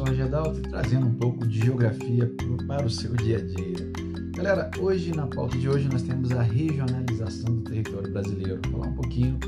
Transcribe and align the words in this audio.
professor 0.00 0.08
Roger 0.08 0.62
trazendo 0.70 1.06
um 1.06 1.14
pouco 1.14 1.46
de 1.46 1.60
geografia 1.60 2.30
para 2.66 2.86
o 2.86 2.90
seu 2.90 3.14
dia 3.16 3.36
a 3.36 3.40
dia. 3.40 3.92
Galera, 4.34 4.70
hoje 4.78 5.14
na 5.14 5.26
pauta 5.26 5.58
de 5.58 5.68
hoje 5.68 5.88
nós 5.92 6.02
temos 6.02 6.30
a 6.32 6.42
regionalização 6.42 7.56
do 7.56 7.62
território 7.62 8.10
brasileiro. 8.10 8.60
Vou 8.70 8.80
falar 8.80 8.92
um 8.92 8.94
pouquinho 8.94 9.38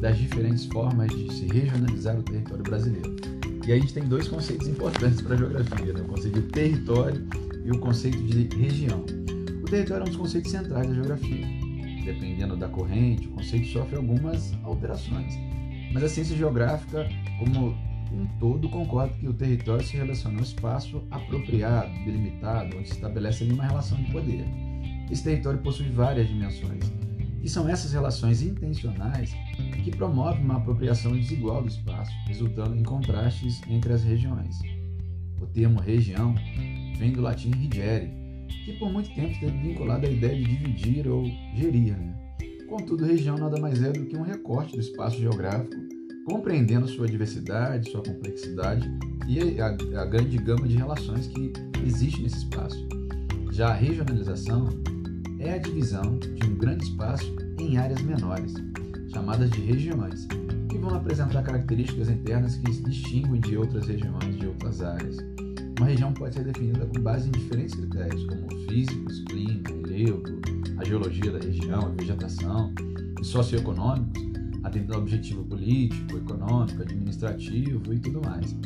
das 0.00 0.18
diferentes 0.18 0.66
formas 0.66 1.08
de 1.08 1.32
se 1.32 1.46
regionalizar 1.46 2.18
o 2.18 2.22
território 2.22 2.62
brasileiro. 2.62 3.16
E 3.66 3.72
a 3.72 3.78
gente 3.78 3.94
tem 3.94 4.04
dois 4.04 4.28
conceitos 4.28 4.68
importantes 4.68 5.20
para 5.22 5.34
a 5.34 5.38
geografia, 5.38 5.92
né? 5.92 6.00
o 6.00 6.04
conceito 6.04 6.40
de 6.40 6.48
território 6.48 7.26
e 7.64 7.70
o 7.70 7.78
conceito 7.78 8.18
de 8.18 8.56
região. 8.56 9.04
O 9.62 9.66
território 9.66 10.02
é 10.02 10.06
um 10.06 10.10
dos 10.10 10.16
conceitos 10.16 10.50
centrais 10.50 10.88
da 10.88 10.94
geografia. 10.94 11.46
Dependendo 12.04 12.56
da 12.56 12.68
corrente, 12.68 13.28
o 13.28 13.30
conceito 13.30 13.68
sofre 13.68 13.96
algumas 13.96 14.52
alterações. 14.64 15.32
Mas 15.94 16.02
a 16.02 16.08
ciência 16.08 16.36
geográfica, 16.36 17.08
como 17.38 17.76
um 18.12 18.26
todo, 18.38 18.68
concorda 18.68 19.14
que 19.14 19.26
o 19.26 19.32
território 19.32 19.84
se 19.84 19.96
relaciona 19.96 20.38
ao 20.38 20.44
espaço 20.44 21.02
apropriado, 21.10 21.92
delimitado, 22.04 22.76
onde 22.76 22.88
se 22.88 22.94
estabelece 22.94 23.44
ali 23.44 23.52
uma 23.52 23.66
relação 23.66 23.96
de 24.02 24.10
poder. 24.12 24.44
Esse 25.10 25.24
território 25.24 25.60
possui 25.60 25.88
várias 25.88 26.28
dimensões, 26.28 26.92
e 27.42 27.48
são 27.48 27.68
essas 27.68 27.92
relações 27.92 28.40
intencionais 28.40 29.34
que 29.82 29.90
promovem 29.90 30.44
uma 30.44 30.58
apropriação 30.58 31.12
desigual 31.12 31.62
do 31.62 31.68
espaço, 31.68 32.12
resultando 32.26 32.76
em 32.76 32.84
contrastes 32.84 33.60
entre 33.68 33.92
as 33.92 34.04
regiões. 34.04 34.60
O 35.40 35.46
termo 35.46 35.80
região 35.80 36.34
vem 36.96 37.12
do 37.12 37.20
latim 37.20 37.50
rigere, 37.50 38.10
que 38.64 38.72
por 38.74 38.92
muito 38.92 39.12
tempo 39.12 39.32
esteve 39.32 39.58
vinculado 39.58 40.06
à 40.06 40.10
ideia 40.10 40.36
de 40.36 40.44
dividir 40.44 41.08
ou 41.08 41.24
gerir. 41.56 41.96
Né? 41.96 42.14
Contudo, 42.68 43.04
região 43.04 43.36
nada 43.36 43.60
mais 43.60 43.82
é 43.82 43.90
do 43.90 44.06
que 44.06 44.16
um 44.16 44.22
recorte 44.22 44.76
do 44.76 44.80
espaço 44.80 45.18
geográfico, 45.18 45.74
compreendendo 46.24 46.86
sua 46.88 47.06
diversidade, 47.06 47.90
sua 47.90 48.02
complexidade 48.02 48.88
e 49.26 49.60
a, 49.60 49.66
a 49.66 50.04
grande 50.06 50.38
gama 50.38 50.66
de 50.66 50.76
relações 50.76 51.26
que 51.26 51.52
existe 51.84 52.22
nesse 52.22 52.38
espaço. 52.38 52.86
Já 53.50 53.68
a 53.68 53.74
regionalização 53.74 54.68
é 55.38 55.54
a 55.54 55.58
divisão 55.58 56.18
de 56.18 56.46
um 56.48 56.56
grande 56.56 56.84
espaço 56.84 57.34
em 57.58 57.76
áreas 57.76 58.00
menores, 58.02 58.54
chamadas 59.12 59.50
de 59.50 59.60
regiões, 59.60 60.26
que 60.68 60.78
vão 60.78 60.94
apresentar 60.94 61.42
características 61.42 62.08
internas 62.08 62.56
que 62.56 62.72
se 62.72 62.82
distinguem 62.82 63.40
de 63.40 63.56
outras 63.56 63.86
regiões 63.86 64.36
de 64.38 64.46
outras 64.46 64.80
áreas. 64.80 65.16
Uma 65.78 65.88
região 65.88 66.12
pode 66.12 66.34
ser 66.34 66.44
definida 66.44 66.86
com 66.86 67.00
base 67.00 67.28
em 67.28 67.32
diferentes 67.32 67.74
critérios, 67.74 68.24
como 68.26 68.48
físicos, 68.68 69.24
clima, 69.24 69.62
relevo, 69.68 70.22
a 70.78 70.84
geologia 70.84 71.32
da 71.32 71.38
região, 71.38 71.86
a 71.86 71.88
vegetação, 71.88 72.72
e 73.20 73.24
socioeconômicos, 73.24 74.22
atendendo 74.62 74.94
ao 74.94 75.00
objetivo 75.00 75.44
político, 75.44 76.16
econômico, 76.16 76.82
administrativo 76.82 77.92
e 77.92 77.98
tudo 77.98 78.20
mais. 78.24 78.56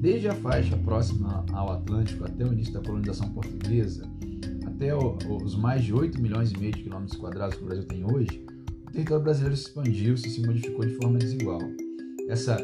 Desde 0.00 0.28
a 0.28 0.34
faixa 0.34 0.76
próxima 0.78 1.44
ao 1.52 1.70
Atlântico 1.70 2.24
até 2.24 2.44
o 2.44 2.52
início 2.52 2.72
da 2.72 2.80
colonização 2.80 3.28
portuguesa, 3.30 4.08
até 4.66 4.92
os 4.96 5.54
mais 5.54 5.84
de 5.84 5.94
8 5.94 6.20
milhões 6.20 6.50
e 6.50 6.58
meio 6.58 6.72
de 6.72 6.82
quilômetros 6.82 7.16
quadrados 7.16 7.56
que 7.56 7.62
o 7.62 7.66
Brasil 7.66 7.84
tem 7.84 8.04
hoje, 8.04 8.44
o 8.88 8.90
território 8.90 9.22
brasileiro 9.22 9.56
se 9.56 9.68
expandiu, 9.68 10.16
se, 10.16 10.28
se 10.28 10.44
modificou 10.44 10.84
de 10.84 10.94
forma 10.96 11.18
desigual. 11.18 11.60
Essa 12.28 12.56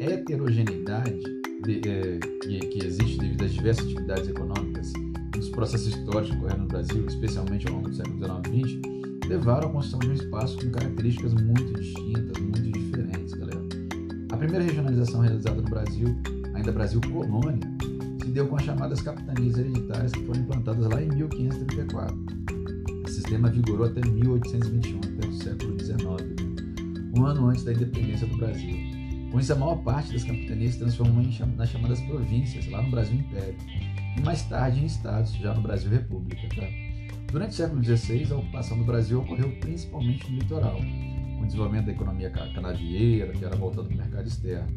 heterogeneidade 0.00 1.20
de, 1.64 1.80
é, 1.88 2.18
que, 2.42 2.58
que, 2.58 2.86
existe 2.86 3.18
devido 3.18 3.44
às 3.44 3.52
diversas 3.52 3.84
atividades 3.86 4.28
econômicas 4.28 4.92
e 4.94 5.38
dos 5.38 5.48
processos 5.48 5.88
históricos 5.88 6.36
ocorrendo 6.36 6.62
no 6.62 6.68
Brasil, 6.68 7.04
especialmente 7.06 7.66
ao 7.66 7.74
longo 7.74 7.88
do 7.88 7.96
século 7.96 8.18
XIX 8.18 8.40
e 8.52 8.68
XX, 8.68 8.93
levaram 9.28 9.68
à 9.68 9.72
construção 9.72 10.00
de 10.00 10.08
um 10.08 10.12
espaço 10.14 10.58
com 10.58 10.70
características 10.70 11.34
muito 11.34 11.72
distintas, 11.80 12.42
muito 12.42 12.62
diferentes, 12.62 13.34
galera. 13.34 13.62
A 14.30 14.36
primeira 14.36 14.64
regionalização 14.64 15.20
realizada 15.20 15.60
no 15.60 15.68
Brasil, 15.68 16.16
ainda 16.54 16.72
Brasil 16.72 17.00
colônia, 17.00 17.60
se 18.22 18.30
deu 18.30 18.46
com 18.46 18.56
as 18.56 18.62
chamadas 18.62 19.00
capitanias 19.00 19.58
hereditárias 19.58 20.12
que 20.12 20.24
foram 20.24 20.40
implantadas 20.40 20.86
lá 20.86 21.02
em 21.02 21.08
1534. 21.08 22.16
O 23.04 23.08
sistema 23.08 23.50
vigorou 23.50 23.86
até 23.86 24.00
1821, 24.00 24.98
até 24.98 25.28
o 25.28 25.32
século 25.32 25.78
XIX, 25.78 25.98
um 27.16 27.24
ano 27.24 27.48
antes 27.48 27.64
da 27.64 27.72
independência 27.72 28.26
do 28.26 28.36
Brasil. 28.36 28.76
Com 29.30 29.40
isso, 29.40 29.52
a 29.52 29.56
maior 29.56 29.76
parte 29.82 30.12
das 30.12 30.24
capitanias 30.24 30.74
se 30.74 30.78
transformou 30.78 31.22
em 31.22 31.56
nas 31.56 31.68
chamadas 31.68 32.00
províncias, 32.02 32.68
lá 32.68 32.82
no 32.82 32.90
Brasil 32.90 33.16
Império, 33.16 33.56
e 34.16 34.20
mais 34.20 34.42
tarde 34.42 34.80
em 34.80 34.86
estados, 34.86 35.34
já 35.34 35.54
no 35.54 35.60
Brasil 35.60 35.90
República. 35.90 36.48
Tá? 36.54 36.83
Durante 37.34 37.50
o 37.50 37.54
século 37.54 37.82
XVI, 37.82 38.32
a 38.32 38.36
ocupação 38.36 38.78
do 38.78 38.84
Brasil 38.84 39.20
ocorreu 39.20 39.50
principalmente 39.58 40.30
no 40.30 40.38
litoral, 40.38 40.76
com 40.76 41.42
o 41.42 41.44
desenvolvimento 41.44 41.86
da 41.86 41.90
economia 41.90 42.30
canavieira, 42.30 43.32
que 43.32 43.44
era 43.44 43.56
voltada 43.56 43.88
para 43.88 43.92
o 43.92 43.98
mercado 43.98 44.28
externo. 44.28 44.68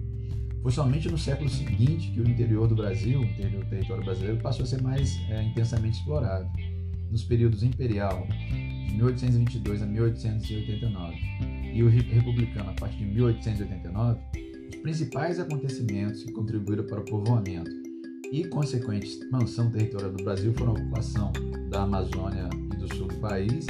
Foi 0.63 0.71
somente 0.71 1.07
no 1.07 1.19
século 1.19 1.47
seguinte 1.51 2.09
que 2.09 2.19
o 2.19 2.27
interior 2.27 2.67
do 2.67 2.73
Brasil, 2.73 3.21
o 3.21 3.35
território 3.69 4.03
brasileiro, 4.03 4.41
passou 4.41 4.63
a 4.63 4.65
ser 4.65 4.81
mais 4.81 5.19
é, 5.29 5.43
intensamente 5.43 5.99
explorado. 5.99 6.49
Nos 7.11 7.23
períodos 7.23 7.61
imperial, 7.61 8.27
de 8.87 8.95
1822 8.95 9.83
a 9.83 9.85
1889, 9.85 11.15
e 11.75 11.83
o 11.83 11.89
republicano, 11.89 12.71
a 12.71 12.73
partir 12.73 12.97
de 12.97 13.05
1889, 13.05 14.19
os 14.71 14.75
principais 14.77 15.39
acontecimentos 15.39 16.23
que 16.23 16.31
contribuíram 16.31 16.87
para 16.87 17.01
o 17.01 17.05
povoamento 17.05 17.86
e 18.31 18.45
consequente 18.47 19.07
expansão 19.07 19.69
territorial 19.69 20.11
do 20.11 20.23
Brasil 20.23 20.53
foram 20.53 20.71
a 20.71 20.75
ocupação 20.75 21.31
da 21.69 21.83
Amazônia 21.83 22.49
e 22.73 22.77
do 22.77 22.95
sul 22.95 23.07
do 23.07 23.15
país 23.15 23.65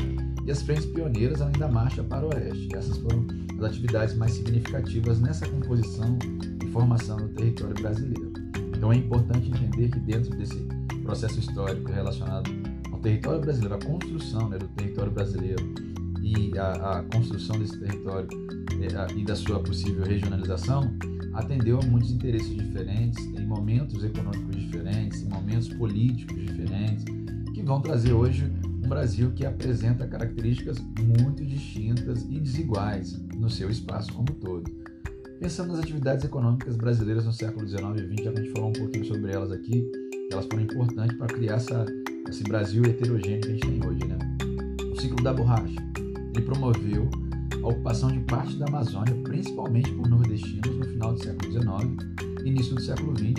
e 0.45 0.51
as 0.51 0.61
frentes 0.61 0.85
pioneiras 0.85 1.41
além 1.41 1.57
da 1.57 1.67
marcha 1.67 2.03
para 2.03 2.25
o 2.25 2.33
oeste. 2.33 2.67
Essas 2.75 2.97
foram 2.97 3.25
as 3.57 3.63
atividades 3.65 4.15
mais 4.15 4.33
significativas 4.33 5.19
nessa 5.19 5.47
composição 5.47 6.17
formação 6.77 7.17
no 7.17 7.29
território 7.29 7.73
brasileiro. 7.73 8.31
Então 8.75 8.93
é 8.93 8.97
importante 8.97 9.49
entender 9.49 9.89
que 9.89 9.99
dentro 9.99 10.29
desse 10.37 10.57
processo 11.03 11.39
histórico 11.39 11.91
relacionado 11.91 12.51
ao 12.91 12.99
território 12.99 13.41
brasileiro, 13.41 13.75
a 13.75 13.79
construção 13.79 14.49
né, 14.49 14.59
do 14.59 14.67
território 14.67 15.11
brasileiro 15.11 15.73
e 16.21 16.55
a, 16.57 16.99
a 16.99 17.03
construção 17.03 17.57
desse 17.57 17.79
território 17.79 18.27
é, 18.79 19.13
e 19.19 19.23
da 19.23 19.35
sua 19.35 19.59
possível 19.59 20.05
regionalização, 20.05 20.93
atendeu 21.37 21.79
a 21.79 21.85
muitos 21.85 22.11
interesses 22.11 22.55
diferentes, 22.55 23.23
em 23.23 23.45
momentos 23.45 24.03
econômicos 24.03 24.55
diferentes, 24.55 25.21
em 25.21 25.29
momentos 25.29 25.69
políticos 25.69 26.35
diferentes, 26.35 27.05
que 27.53 27.61
vão 27.61 27.79
trazer 27.79 28.11
hoje 28.11 28.51
um 28.83 28.89
Brasil 28.89 29.31
que 29.31 29.45
apresenta 29.45 30.07
características 30.07 30.79
muito 30.99 31.45
distintas 31.45 32.23
e 32.23 32.39
desiguais 32.39 33.19
no 33.35 33.49
seu 33.51 33.69
espaço 33.69 34.11
como 34.13 34.33
todo. 34.33 34.63
Pensando 35.39 35.73
nas 35.73 35.79
atividades 35.81 36.25
econômicas 36.25 36.75
brasileiras 36.75 37.23
no 37.23 37.31
século 37.31 37.67
XIX 37.67 37.83
e 37.97 38.17
XX, 38.17 38.27
a 38.27 38.41
gente 38.41 38.51
falou 38.53 38.69
um 38.69 38.73
pouquinho 38.73 39.05
sobre 39.05 39.31
elas 39.31 39.51
aqui, 39.51 39.87
elas 40.31 40.45
foram 40.45 40.63
importantes 40.63 41.15
para 41.15 41.27
criar 41.27 41.55
essa, 41.55 41.85
esse 42.27 42.43
Brasil 42.43 42.83
heterogêneo 42.83 43.41
que 43.41 43.47
a 43.47 43.51
gente 43.51 43.67
tem 43.67 43.87
hoje. 43.87 44.07
Né? 44.07 44.17
O 44.91 44.99
ciclo 44.99 45.23
da 45.23 45.33
borracha, 45.33 45.75
ele 46.33 46.43
promoveu 46.43 47.07
a 47.63 47.67
ocupação 47.67 48.11
de 48.11 48.19
parte 48.21 48.55
da 48.57 48.65
Amazônia, 48.67 49.15
principalmente 49.23 49.91
por 49.91 50.07
nordestinos, 50.09 50.77
no 50.77 50.85
final 50.85 51.13
do 51.13 51.23
século 51.23 51.51
XIX 51.51 52.43
e 52.43 52.49
início 52.49 52.75
do 52.75 52.81
século 52.81 53.13
XX, 53.17 53.33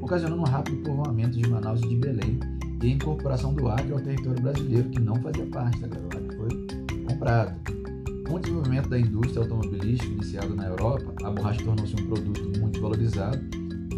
ocasionando 0.00 0.42
um 0.42 0.44
rápido 0.44 0.76
povoamento 0.82 1.38
de 1.38 1.48
Manaus 1.48 1.80
e 1.82 1.88
de 1.88 1.96
Belém 1.96 2.38
e 2.82 2.86
a 2.86 2.90
incorporação 2.90 3.54
do 3.54 3.68
Acre 3.68 3.92
ao 3.92 4.00
território 4.00 4.42
brasileiro, 4.42 4.88
que 4.88 5.00
não 5.00 5.14
fazia 5.16 5.46
parte 5.46 5.80
da 5.80 5.86
Acre 5.86 6.36
foi 6.36 7.04
comprado. 7.04 7.60
Com 8.26 8.34
o 8.34 8.38
desenvolvimento 8.38 8.88
da 8.88 8.98
indústria 8.98 9.42
automobilística 9.42 10.12
iniciada 10.12 10.54
na 10.54 10.66
Europa, 10.66 11.12
a 11.24 11.30
borracha 11.30 11.64
tornou-se 11.64 11.94
um 11.94 12.06
produto 12.06 12.60
muito 12.60 12.80
valorizado, 12.80 13.38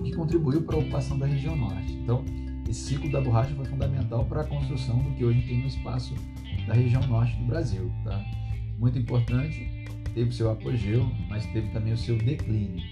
que 0.03 0.12
contribuiu 0.12 0.62
para 0.62 0.77
a 0.77 0.78
ocupação 0.78 1.19
da 1.19 1.27
região 1.27 1.55
norte. 1.55 1.93
Então, 1.93 2.25
esse 2.69 2.81
ciclo 2.81 3.12
da 3.12 3.21
borracha 3.21 3.55
foi 3.55 3.66
fundamental 3.66 4.25
para 4.25 4.41
a 4.41 4.44
construção 4.44 4.99
do 4.99 5.11
que 5.11 5.25
hoje 5.25 5.43
tem 5.43 5.61
no 5.61 5.66
espaço 5.66 6.15
da 6.66 6.75
região 6.75 7.06
norte 7.06 7.37
do 7.37 7.44
Brasil. 7.44 7.93
Tá? 8.05 8.25
Muito 8.79 8.99
importante, 8.99 9.69
teve 10.14 10.32
seu 10.32 10.50
apogeu, 10.50 11.11
mas 11.29 11.47
teve 11.47 11.69
também 11.69 11.93
o 11.93 11.97
seu 11.97 12.17
declínio. 12.19 12.82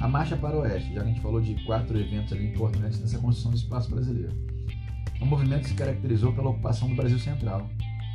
A 0.00 0.08
marcha 0.08 0.36
para 0.36 0.56
o 0.56 0.60
oeste, 0.60 0.92
já 0.92 1.00
que 1.00 1.06
a 1.06 1.12
gente 1.12 1.20
falou 1.20 1.40
de 1.40 1.54
quatro 1.64 1.98
eventos 1.98 2.32
ali 2.32 2.48
importantes 2.48 3.00
nessa 3.00 3.18
construção 3.18 3.50
do 3.50 3.56
espaço 3.56 3.90
brasileiro. 3.90 4.32
O 5.20 5.26
movimento 5.26 5.66
se 5.66 5.74
caracterizou 5.74 6.32
pela 6.32 6.50
ocupação 6.50 6.88
do 6.88 6.94
Brasil 6.94 7.18
Central, 7.18 7.68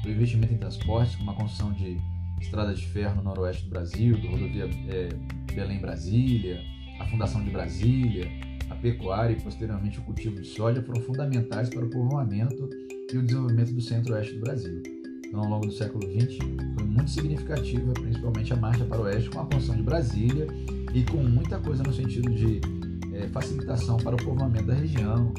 o 0.06 0.10
investimento 0.10 0.54
em 0.54 0.58
transportes, 0.58 1.16
com 1.16 1.24
uma 1.24 1.34
construção 1.34 1.74
de 1.74 1.98
estrada 2.40 2.74
de 2.74 2.86
ferro 2.88 3.16
no 3.16 3.24
noroeste 3.24 3.64
do 3.64 3.70
Brasil, 3.70 4.18
do 4.18 4.28
rodovia 4.28 4.70
é, 4.90 5.10
Belém-Brasília, 5.54 6.62
a 7.00 7.06
fundação 7.06 7.44
de 7.44 7.50
Brasília, 7.50 8.28
a 8.70 8.76
pecuária 8.76 9.34
e 9.34 9.42
posteriormente 9.42 10.00
o 10.00 10.04
cultivo 10.04 10.42
de 10.42 10.48
soja 10.48 10.82
foram 10.82 11.02
fundamentais 11.02 11.70
para 11.70 11.86
o 11.86 11.90
povoamento 11.90 12.70
e 13.12 13.18
o 13.18 13.24
desenvolvimento 13.24 13.74
do 13.74 13.82
centro-oeste 13.82 14.36
do 14.36 14.42
Brasil. 14.42 15.00
Ao 15.33 15.48
longo 15.48 15.66
do 15.66 15.72
século 15.72 16.04
XX, 16.04 16.38
foi 16.75 16.83
muito 16.83 17.10
significativa, 17.10 17.94
principalmente 17.94 18.54
a 18.54 18.56
marcha 18.57 18.83
para 18.83 19.00
o 19.00 19.04
oeste, 19.04 19.30
com 19.30 19.39
a 19.39 19.45
construção 19.45 19.75
de 19.75 19.83
Brasília 19.83 20.48
e 20.94 21.04
com 21.04 21.18
muita 21.18 21.57
coisa 21.60 21.83
no 21.83 21.94
sentido 21.94 22.30
de 22.30 22.60
é, 23.13 23.28
facilitação 23.28 23.98
para 23.98 24.16
o 24.16 24.24
povoamento 24.24 24.66
da 24.66 24.74
região, 24.74 25.33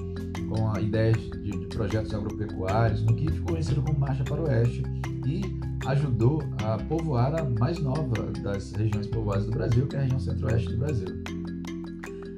com 0.49 0.71
a 0.71 0.81
ideia 0.81 1.13
de, 1.13 1.51
de 1.51 1.67
projetos 1.67 2.15
agropecuários, 2.15 3.03
no 3.03 3.15
que 3.15 3.31
ficou 3.31 3.53
conhecido 3.53 3.83
como 3.83 3.99
Marcha 3.99 4.25
para 4.25 4.41
o 4.41 4.45
Oeste, 4.45 4.83
e 5.27 5.43
ajudou 5.87 6.43
a 6.65 6.79
povoar 6.79 7.35
a 7.39 7.45
mais 7.45 7.79
nova 7.79 8.31
das 8.43 8.73
regiões 8.73 9.07
povoadas 9.07 9.47
do 9.47 9.53
Brasil, 9.53 9.87
que 9.87 9.97
é 9.97 10.01
a 10.01 10.03
região 10.03 10.21
centro-oeste 10.21 10.69
do 10.71 10.79
Brasil. 10.79 11.09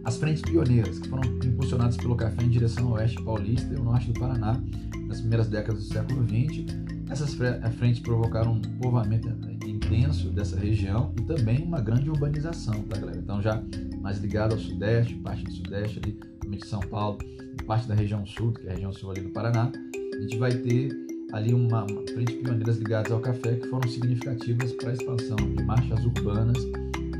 as 0.04 0.16
frentes 0.16 0.42
pioneiras, 0.42 0.98
que 0.98 1.08
foram 1.08 1.22
impulsionadas 1.42 1.96
pelo 1.96 2.14
café 2.14 2.42
em 2.42 2.50
direção 2.50 2.88
ao 2.88 2.94
oeste 2.94 3.22
paulista 3.22 3.72
e 3.72 3.76
ao 3.76 3.84
norte 3.84 4.12
do 4.12 4.20
Paraná, 4.20 4.60
nas 5.06 5.20
primeiras 5.20 5.48
décadas 5.48 5.86
do 5.86 5.94
século 5.94 6.24
XX. 6.24 6.93
Essas 7.08 7.38
eh, 7.40 7.70
frentes 7.70 8.00
provocaram 8.00 8.54
um 8.54 8.60
povoamento 8.60 9.28
intenso 9.66 10.30
dessa 10.30 10.58
região 10.58 11.12
e 11.18 11.22
também 11.22 11.62
uma 11.62 11.80
grande 11.80 12.08
urbanização, 12.10 12.82
tá, 12.84 12.98
galera? 12.98 13.18
Então, 13.18 13.42
já 13.42 13.62
mais 14.00 14.18
ligado 14.18 14.52
ao 14.52 14.58
sudeste, 14.58 15.14
parte 15.16 15.44
do 15.44 15.52
sudeste 15.52 16.00
ali, 16.02 16.18
de 16.56 16.66
São 16.66 16.80
Paulo, 16.80 17.18
parte 17.66 17.88
da 17.88 17.94
região 17.94 18.24
sul, 18.26 18.52
que 18.52 18.66
é 18.66 18.70
a 18.70 18.74
região 18.74 18.92
sul 18.92 19.10
ali 19.10 19.22
do 19.22 19.30
Paraná, 19.30 19.70
a 20.16 20.20
gente 20.20 20.38
vai 20.38 20.52
ter 20.52 20.90
ali 21.32 21.52
uma, 21.52 21.84
uma 21.84 22.02
frente 22.12 22.34
pioneiras 22.34 22.78
ligadas 22.78 23.10
ao 23.10 23.20
café 23.20 23.56
que 23.56 23.66
foram 23.68 23.88
significativas 23.88 24.72
para 24.72 24.90
a 24.90 24.92
expansão 24.92 25.36
de 25.36 25.64
marchas 25.64 26.04
urbanas 26.04 26.58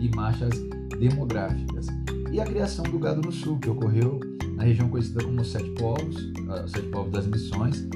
e 0.01 0.15
marchas 0.15 0.51
demográficas. 0.99 1.87
E 2.31 2.41
a 2.41 2.45
criação 2.45 2.85
do 2.85 2.99
gado 2.99 3.21
no 3.23 3.33
sul, 3.33 3.59
que 3.59 3.71
ocorreu 3.71 4.21
na 4.57 4.65
região 4.65 4.89
conhecida 4.89 5.23
como 5.23 5.45
Sete 5.45 5.71
Povos, 5.71 6.17
uh, 6.17 6.69
Sete 6.69 6.89
Povos 6.89 7.13
das 7.13 7.27
Missões, 7.27 7.89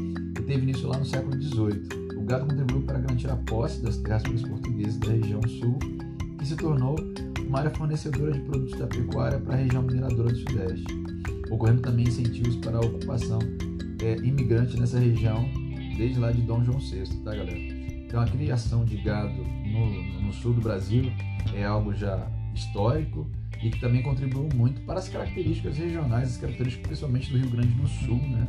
teve 0.49 0.63
início 0.63 0.89
lá 0.89 0.97
no 0.99 1.05
século 1.05 1.41
XVIII. 1.41 2.17
O 2.17 2.23
gado 2.23 2.47
contribuiu 2.47 2.83
para 2.83 2.99
garantir 2.99 3.31
a 3.31 3.37
posse 3.37 3.83
das 3.83 3.99
terras 3.99 4.23
pelos 4.23 4.43
portugueses 4.43 4.97
da 4.97 5.11
região 5.13 5.43
sul, 5.43 5.79
que 6.39 6.47
se 6.47 6.57
tornou 6.57 6.97
uma 7.47 7.59
área 7.59 7.71
fornecedora 7.71 8.33
de 8.33 8.41
produtos 8.41 8.79
da 8.79 8.87
pecuária 8.87 9.39
para 9.39 9.55
a 9.55 9.57
região 9.59 9.83
mineradora 9.83 10.33
do 10.33 10.39
Sudeste, 10.39 10.87
ocorrendo 11.51 11.83
também 11.83 12.09
incentivos 12.09 12.57
para 12.57 12.79
a 12.79 12.81
ocupação 12.81 13.39
é, 14.03 14.17
imigrante 14.27 14.81
nessa 14.81 14.99
região 14.99 15.47
desde 15.99 16.19
lá 16.19 16.33
de 16.33 16.41
Dom 16.43 16.65
João 16.65 16.79
VI, 16.79 17.05
tá 17.25 17.35
galera? 17.35 17.59
Então 17.59 18.21
a 18.21 18.27
criação 18.27 18.85
de 18.87 18.97
gado 19.03 19.43
no, 19.43 20.23
no 20.23 20.33
sul 20.33 20.55
do 20.55 20.63
Brasil 20.63 21.13
é 21.55 21.65
algo 21.65 21.93
já 21.93 22.27
histórico 22.55 23.29
e 23.63 23.71
que 23.71 23.81
também 23.81 24.03
contribuiu 24.03 24.49
muito 24.55 24.81
para 24.83 24.99
as 24.99 25.09
características 25.09 25.77
regionais, 25.77 26.31
as 26.31 26.37
características 26.39 26.87
principalmente 26.87 27.31
do 27.33 27.39
Rio 27.39 27.51
Grande 27.51 27.73
do 27.75 27.87
Sul, 27.87 28.17
né? 28.17 28.47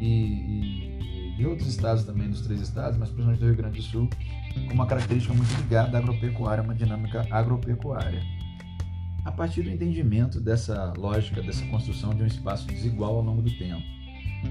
E, 0.00 0.06
e, 0.06 0.81
e 1.38 1.46
outros 1.46 1.68
estados 1.68 2.04
também, 2.04 2.28
dos 2.28 2.42
três 2.42 2.60
estados, 2.60 2.98
mas 2.98 3.08
principalmente 3.08 3.40
do 3.40 3.46
Rio 3.46 3.56
Grande 3.56 3.76
do 3.78 3.82
Sul, 3.82 4.08
com 4.66 4.74
uma 4.74 4.86
característica 4.86 5.34
muito 5.34 5.54
ligada 5.56 5.96
à 5.96 6.00
agropecuária, 6.00 6.62
uma 6.62 6.74
dinâmica 6.74 7.26
agropecuária. 7.30 8.22
A 9.24 9.32
partir 9.32 9.62
do 9.62 9.70
entendimento 9.70 10.40
dessa 10.40 10.92
lógica, 10.96 11.42
dessa 11.42 11.64
construção 11.66 12.14
de 12.14 12.22
um 12.22 12.26
espaço 12.26 12.66
desigual 12.66 13.16
ao 13.16 13.22
longo 13.22 13.42
do 13.42 13.50
tempo, 13.56 13.82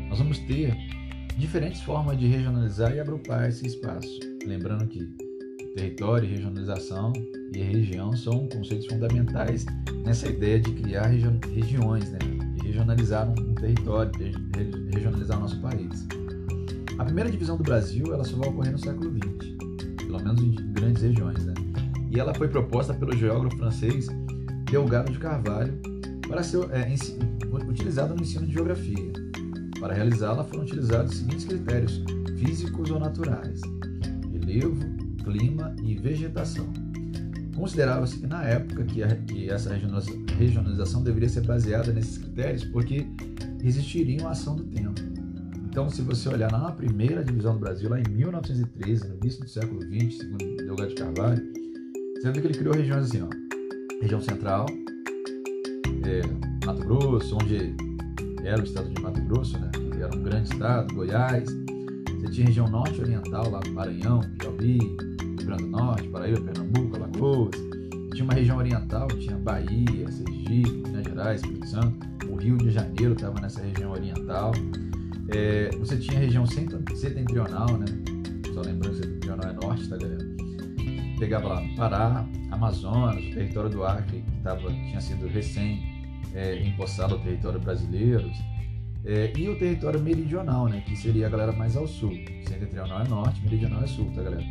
nós 0.09 0.19
vamos 0.19 0.39
ter 0.39 0.75
diferentes 1.37 1.81
formas 1.81 2.17
de 2.17 2.27
regionalizar 2.27 2.93
e 2.93 2.99
agrupar 2.99 3.49
esse 3.49 3.65
espaço. 3.67 4.07
Lembrando 4.45 4.87
que 4.87 4.99
território, 5.75 6.27
regionalização 6.27 7.13
e 7.53 7.59
região 7.59 8.15
são 8.15 8.47
conceitos 8.47 8.87
fundamentais 8.87 9.65
nessa 10.05 10.27
ideia 10.27 10.59
de 10.59 10.71
criar 10.73 11.07
regi 11.07 11.27
regiões, 11.53 12.09
né? 12.11 12.19
de 12.55 12.67
regionalizar 12.67 13.29
um 13.29 13.55
território, 13.55 14.11
de 14.11 14.95
regionalizar 14.95 15.37
o 15.37 15.41
nosso 15.41 15.59
país. 15.61 16.07
A 16.97 17.05
primeira 17.05 17.31
divisão 17.31 17.57
do 17.57 17.63
Brasil 17.63 18.13
ela 18.13 18.23
só 18.23 18.35
vai 18.37 18.49
ocorrer 18.49 18.71
no 18.71 18.79
século 18.79 19.11
XX, 19.11 19.55
pelo 19.97 20.23
menos 20.23 20.41
em 20.41 20.55
grandes 20.73 21.01
regiões. 21.01 21.45
Né? 21.45 21.53
E 22.09 22.19
ela 22.19 22.33
foi 22.33 22.47
proposta 22.47 22.93
pelo 22.93 23.15
geógrafo 23.15 23.57
francês 23.57 24.07
Delgado 24.69 25.11
de 25.11 25.19
Carvalho 25.19 25.73
para 26.27 26.43
ser 26.43 26.59
é, 26.71 26.87
utilizada 27.69 28.13
no 28.13 28.21
ensino 28.21 28.45
de 28.45 28.53
geografia. 28.53 29.11
Para 29.79 29.93
realizá-la 29.93 30.43
foram 30.43 30.63
utilizados 30.63 31.11
os 31.11 31.17
seguintes 31.19 31.45
critérios 31.45 32.03
físicos 32.37 32.89
ou 32.91 32.99
naturais: 32.99 33.61
relevo, 34.31 34.79
clima 35.23 35.75
e 35.83 35.95
vegetação. 35.95 36.71
Considerava-se 37.55 38.17
que 38.17 38.27
na 38.27 38.43
época 38.43 38.83
que, 38.85 39.03
a, 39.03 39.15
que 39.15 39.49
essa 39.49 39.73
regionalização 39.73 41.03
deveria 41.03 41.29
ser 41.29 41.45
baseada 41.45 41.91
nesses 41.91 42.17
critérios 42.17 42.63
porque 42.65 43.05
existiria 43.63 44.21
uma 44.21 44.31
ação 44.31 44.55
do 44.55 44.63
tempo. 44.63 44.90
Então, 45.71 45.89
se 45.89 46.01
você 46.01 46.27
olhar 46.27 46.51
na 46.51 46.69
primeira 46.73 47.23
divisão 47.23 47.53
do 47.53 47.59
Brasil, 47.59 47.89
lá 47.89 47.97
em 47.97 48.03
1913, 48.09 49.07
no 49.07 49.15
início 49.15 49.39
do 49.39 49.49
século 49.49 49.81
XX, 49.81 50.17
segundo 50.17 50.57
Delgado 50.57 50.89
de 50.89 50.95
Carvalho, 50.95 51.41
você 52.13 52.29
vê 52.29 52.41
que 52.41 52.47
ele 52.47 52.57
criou 52.57 52.75
regiões 52.75 53.05
assim, 53.05 53.21
ó, 53.21 53.29
região 54.01 54.19
central, 54.19 54.65
é, 56.05 56.65
Mato 56.65 56.81
Grosso, 56.81 57.37
onde 57.41 57.73
era 58.43 58.59
o 58.59 58.65
estado 58.65 58.89
de 58.89 59.01
Mato 59.01 59.21
Grosso, 59.21 59.57
né? 59.59 59.71
Era 59.97 60.13
um 60.13 60.21
grande 60.21 60.51
estado, 60.51 60.93
Goiás. 60.93 61.45
Você 61.45 62.27
tinha 62.31 62.47
região 62.47 62.67
norte 62.67 62.99
oriental, 62.99 63.49
lá 63.49 63.61
Maranhão, 63.71 64.19
Piauí, 64.39 64.77
Rio 64.77 65.45
Grande 65.45 65.63
do 65.63 65.69
Norte, 65.69 66.09
Paraíba, 66.09 66.41
Pernambuco, 66.41 66.97
Alagoas. 66.97 67.55
Tinha 68.11 68.25
uma 68.25 68.33
região 68.33 68.57
oriental, 68.57 69.07
tinha 69.07 69.37
Bahia, 69.37 70.11
Sergipe, 70.11 70.69
Minas 70.85 71.05
Gerais, 71.05 71.39
Espírito 71.39 71.67
Santo. 71.67 72.07
O 72.29 72.35
Rio 72.35 72.57
de 72.57 72.71
Janeiro 72.71 73.13
estava 73.13 73.39
nessa 73.39 73.61
região 73.61 73.93
oriental. 73.93 74.51
É, 75.33 75.69
você 75.77 75.97
tinha 75.97 76.17
a 76.17 76.21
região 76.21 76.45
setentrional, 76.45 77.77
né? 77.77 77.85
Só 78.53 78.61
lembrando 78.61 78.95
que 78.95 79.03
setentrional 79.03 79.49
é 79.49 79.53
norte, 79.53 79.87
tá 79.87 79.97
galera? 79.97 80.31
Pegava 81.19 81.47
lá 81.47 81.63
Pará, 81.77 82.27
Amazonas, 82.51 83.23
o 83.23 83.33
território 83.33 83.69
do 83.69 83.83
Acre, 83.83 84.21
que 84.21 84.37
tava, 84.43 84.67
tinha 84.67 84.99
sido 84.99 85.27
recém 85.27 86.03
é, 86.33 86.61
empossado 86.61 87.15
ao 87.15 87.19
território 87.21 87.59
brasileiro, 87.59 88.29
é, 89.05 89.31
e 89.35 89.47
o 89.47 89.57
território 89.57 90.01
meridional, 90.01 90.67
né, 90.67 90.81
que 90.81 90.95
seria 90.95 91.27
a 91.27 91.29
galera 91.29 91.51
mais 91.51 91.75
ao 91.75 91.87
sul. 91.87 92.11
Setentrional 92.47 93.01
é 93.01 93.07
norte, 93.07 93.41
meridional 93.41 93.83
é 93.83 93.87
sul, 93.87 94.11
tá, 94.13 94.21
galera? 94.21 94.43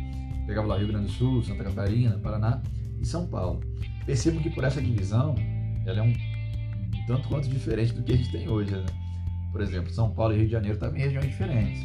Pegava 0.47 0.67
lá 0.67 0.77
Rio 0.77 0.87
Grande 0.87 1.05
do 1.05 1.11
Sul, 1.11 1.43
Santa 1.43 1.63
Catarina, 1.63 2.17
Paraná 2.17 2.61
e 2.99 3.05
São 3.05 3.27
Paulo. 3.27 3.61
Percebo 4.05 4.39
que 4.41 4.49
por 4.49 4.63
essa 4.63 4.81
divisão, 4.81 5.35
ela 5.85 5.99
é 5.99 6.01
um, 6.01 6.09
um 6.09 7.05
tanto 7.05 7.29
quanto 7.29 7.47
diferente 7.47 7.93
do 7.93 8.03
que 8.03 8.13
a 8.13 8.17
gente 8.17 8.31
tem 8.31 8.49
hoje, 8.49 8.71
né? 8.71 8.85
Por 9.51 9.61
exemplo, 9.61 9.91
São 9.91 10.11
Paulo 10.11 10.33
e 10.33 10.37
Rio 10.37 10.45
de 10.45 10.51
Janeiro 10.51 10.75
estavam 10.75 10.97
em 10.97 11.01
regiões 11.01 11.27
diferentes. 11.27 11.81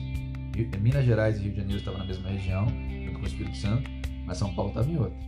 Minas 0.81 1.05
Gerais 1.05 1.37
e 1.37 1.41
Rio 1.41 1.51
de 1.51 1.57
Janeiro 1.59 1.79
estavam 1.79 2.01
na 2.01 2.07
mesma 2.07 2.29
região, 2.29 2.67
junto 3.05 3.19
com 3.19 3.25
o 3.25 3.29
Espírito 3.29 3.57
Santo, 3.57 3.91
mas 4.27 4.39
São 4.39 4.55
Paulo 4.55 4.71
estava 4.71 4.89
em 4.89 4.99
outra. 4.99 5.19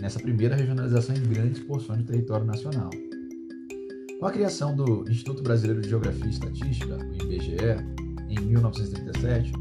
Nessa 0.00 0.20
primeira 0.20 0.56
regionalização 0.56 1.16
em 1.16 1.22
grandes 1.22 1.60
porções 1.60 2.00
do 2.00 2.04
território 2.04 2.44
nacional. 2.44 2.90
Com 4.18 4.26
a 4.26 4.32
criação 4.32 4.74
do 4.74 5.04
Instituto 5.10 5.42
Brasileiro 5.42 5.80
de 5.80 5.88
Geografia 5.88 6.26
e 6.26 6.30
Estatística, 6.30 6.96
o 6.96 7.32
IBGE, 7.32 7.56
em 8.28 8.40
1937, 8.40 9.52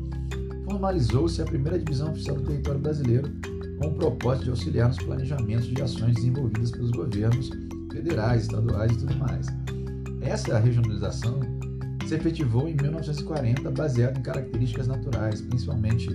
formalizou-se 0.66 1.42
a 1.42 1.45
primeira 1.45 1.78
divisão 1.78 2.12
oficial 2.12 2.38
do 2.38 2.44
território 2.44 2.80
brasileiro 2.80 3.31
com 3.80 3.88
o 3.88 3.94
propósito 3.94 4.45
de 4.45 4.49
auxiliar 4.52 4.88
nos 4.88 4.97
planejamentos 4.97 5.68
de 5.68 5.81
ações 5.81 6.16
desenvolvidas 6.16 6.71
pelos 6.71 6.92
governos 6.92 7.49
federais, 7.92 8.44
estaduais 8.44 8.92
e 8.92 8.97
tudo 8.97 9.16
mais. 9.18 9.47
Essa 10.21 10.57
regionalização 10.57 11.40
se 12.06 12.16
efetivou 12.16 12.69
em 12.69 12.76
1940 12.76 13.71
baseada 13.71 14.19
em 14.19 14.21
características 14.21 14.88
naturais, 14.88 15.42
principalmente 15.42 16.07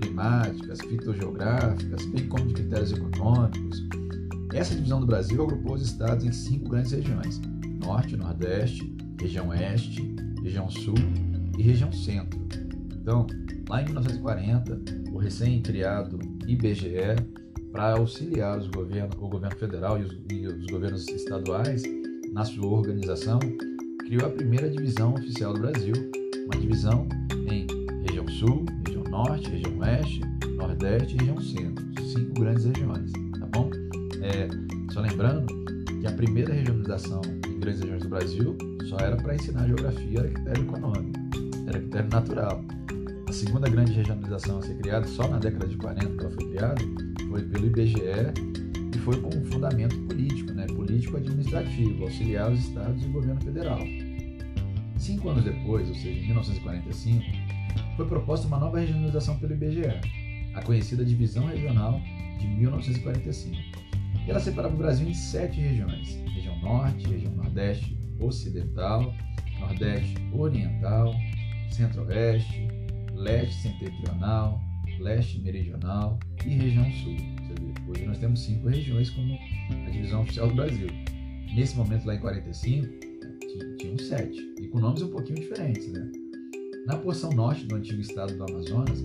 climáticas, 0.00 0.80
fitogeográficas, 0.80 2.04
bem 2.06 2.28
como 2.28 2.46
de 2.46 2.54
critérios 2.54 2.92
econômicos. 2.92 3.82
Essa 4.52 4.74
divisão 4.74 5.00
do 5.00 5.06
Brasil 5.06 5.42
agrupou 5.42 5.74
os 5.74 5.82
estados 5.82 6.24
em 6.24 6.32
cinco 6.32 6.68
grandes 6.68 6.92
regiões: 6.92 7.40
Norte, 7.82 8.16
Nordeste, 8.16 8.94
região 9.18 9.48
Oeste, 9.48 10.14
região 10.42 10.68
Sul 10.68 10.94
e 11.56 11.62
região 11.62 11.90
Centro. 11.92 12.38
Então, 13.00 13.26
lá 13.68 13.80
em 13.80 13.86
1940, 13.86 14.80
o 15.12 15.18
recém-criado 15.18 16.18
IBGE, 16.46 17.16
para 17.72 17.92
auxiliar 17.92 18.58
os 18.58 18.66
governos, 18.68 19.16
o 19.16 19.28
governo 19.28 19.56
federal 19.56 19.98
e 19.98 20.02
os, 20.02 20.18
e 20.30 20.46
os 20.46 20.66
governos 20.66 21.08
estaduais 21.08 21.82
na 22.32 22.44
sua 22.44 22.66
organização, 22.66 23.38
criou 24.10 24.26
a 24.26 24.30
primeira 24.30 24.68
divisão 24.68 25.14
oficial 25.14 25.54
do 25.54 25.60
Brasil, 25.60 25.94
uma 26.46 26.60
divisão 26.60 27.06
em 27.48 27.64
região 28.04 28.26
Sul, 28.26 28.66
região 28.84 29.04
Norte, 29.04 29.48
região 29.48 29.78
Oeste, 29.78 30.20
Nordeste 30.56 31.14
e 31.14 31.18
região 31.18 31.40
Centro, 31.40 31.86
cinco 32.02 32.40
grandes 32.40 32.64
regiões, 32.64 33.12
tá 33.38 33.46
bom? 33.46 33.70
É, 34.20 34.48
só 34.92 35.00
lembrando 35.00 35.46
que 36.00 36.08
a 36.08 36.10
primeira 36.10 36.52
regionalização 36.52 37.20
grandes 37.60 37.82
regiões 37.82 38.02
do 38.02 38.08
Brasil 38.08 38.58
só 38.88 38.96
era 38.98 39.16
para 39.16 39.36
ensinar 39.36 39.68
geografia, 39.68 40.18
era 40.18 40.28
critério 40.28 40.64
econômico, 40.64 41.20
era 41.68 41.78
critério 41.78 42.10
natural. 42.10 42.64
A 43.28 43.32
segunda 43.32 43.68
grande 43.68 43.92
regionalização 43.92 44.58
a 44.58 44.62
ser 44.62 44.74
criada, 44.78 45.06
só 45.06 45.28
na 45.28 45.38
década 45.38 45.68
de 45.68 45.76
40 45.76 46.16
que 46.16 46.24
ela 46.24 46.34
foi 46.34 46.50
criada, 46.50 46.82
foi 47.28 47.42
pelo 47.44 47.64
IBGE 47.64 48.00
e 48.92 48.98
foi 48.98 49.20
com 49.20 49.28
um 49.28 49.44
fundamento 49.44 49.96
político, 50.00 50.52
né? 50.52 50.66
Político-administrativo, 51.00 52.04
auxiliar 52.04 52.52
os 52.52 52.60
estados 52.60 53.02
e 53.02 53.06
o 53.06 53.12
governo 53.12 53.40
federal. 53.40 53.80
Cinco 54.98 55.30
anos 55.30 55.44
depois, 55.44 55.88
ou 55.88 55.94
seja, 55.94 56.20
em 56.20 56.26
1945, 56.26 57.24
foi 57.96 58.06
proposta 58.06 58.46
uma 58.46 58.58
nova 58.58 58.78
regionalização 58.78 59.38
pelo 59.38 59.54
IBGE, 59.54 60.00
a 60.54 60.62
conhecida 60.62 61.04
Divisão 61.04 61.46
Regional 61.46 62.00
de 62.38 62.46
1945. 62.46 63.56
E 64.26 64.30
ela 64.30 64.40
separava 64.40 64.74
o 64.74 64.78
Brasil 64.78 65.08
em 65.08 65.14
sete 65.14 65.58
regiões: 65.60 66.16
região 66.34 66.58
Norte, 66.60 67.08
região 67.08 67.32
Nordeste 67.32 67.96
Ocidental, 68.20 69.14
Nordeste 69.58 70.14
Oriental, 70.32 71.14
Centro-Oeste, 71.70 72.68
Leste 73.14 73.54
Setentrional, 73.62 74.60
Leste 74.98 75.38
Meridional 75.40 76.18
e 76.44 76.50
região 76.50 76.90
Sul. 76.92 77.39
Hoje 77.90 78.06
nós 78.06 78.18
temos 78.18 78.40
cinco 78.44 78.68
regiões 78.68 79.10
como 79.10 79.36
a 79.86 79.90
divisão 79.90 80.22
oficial 80.22 80.48
do 80.48 80.54
Brasil. 80.54 80.86
nesse 81.54 81.76
momento 81.76 82.06
lá 82.06 82.14
em 82.14 82.20
45, 82.20 82.86
tinham 83.76 83.98
sete, 83.98 84.54
e 84.60 84.68
com 84.68 84.78
nomes 84.78 85.02
um 85.02 85.10
pouquinho 85.10 85.40
diferentes. 85.40 85.92
Né? 85.92 86.08
Na 86.86 86.96
porção 86.96 87.30
norte 87.30 87.66
do 87.66 87.74
antigo 87.74 88.00
estado 88.00 88.36
do 88.36 88.44
Amazonas, 88.44 89.02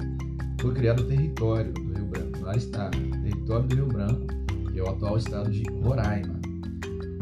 foi 0.62 0.74
criado 0.76 1.00
o 1.00 1.08
território 1.08 1.74
do 1.74 1.94
Rio 1.94 2.06
Branco, 2.06 2.40
lá 2.42 2.56
está, 2.56 2.92
território 2.92 3.68
do 3.68 3.76
Rio 3.76 3.88
Branco, 3.88 4.28
que 4.72 4.80
é 4.80 4.84
o 4.84 4.90
atual 4.90 5.18
estado 5.18 5.50
de 5.50 5.64
Roraima. 5.82 6.40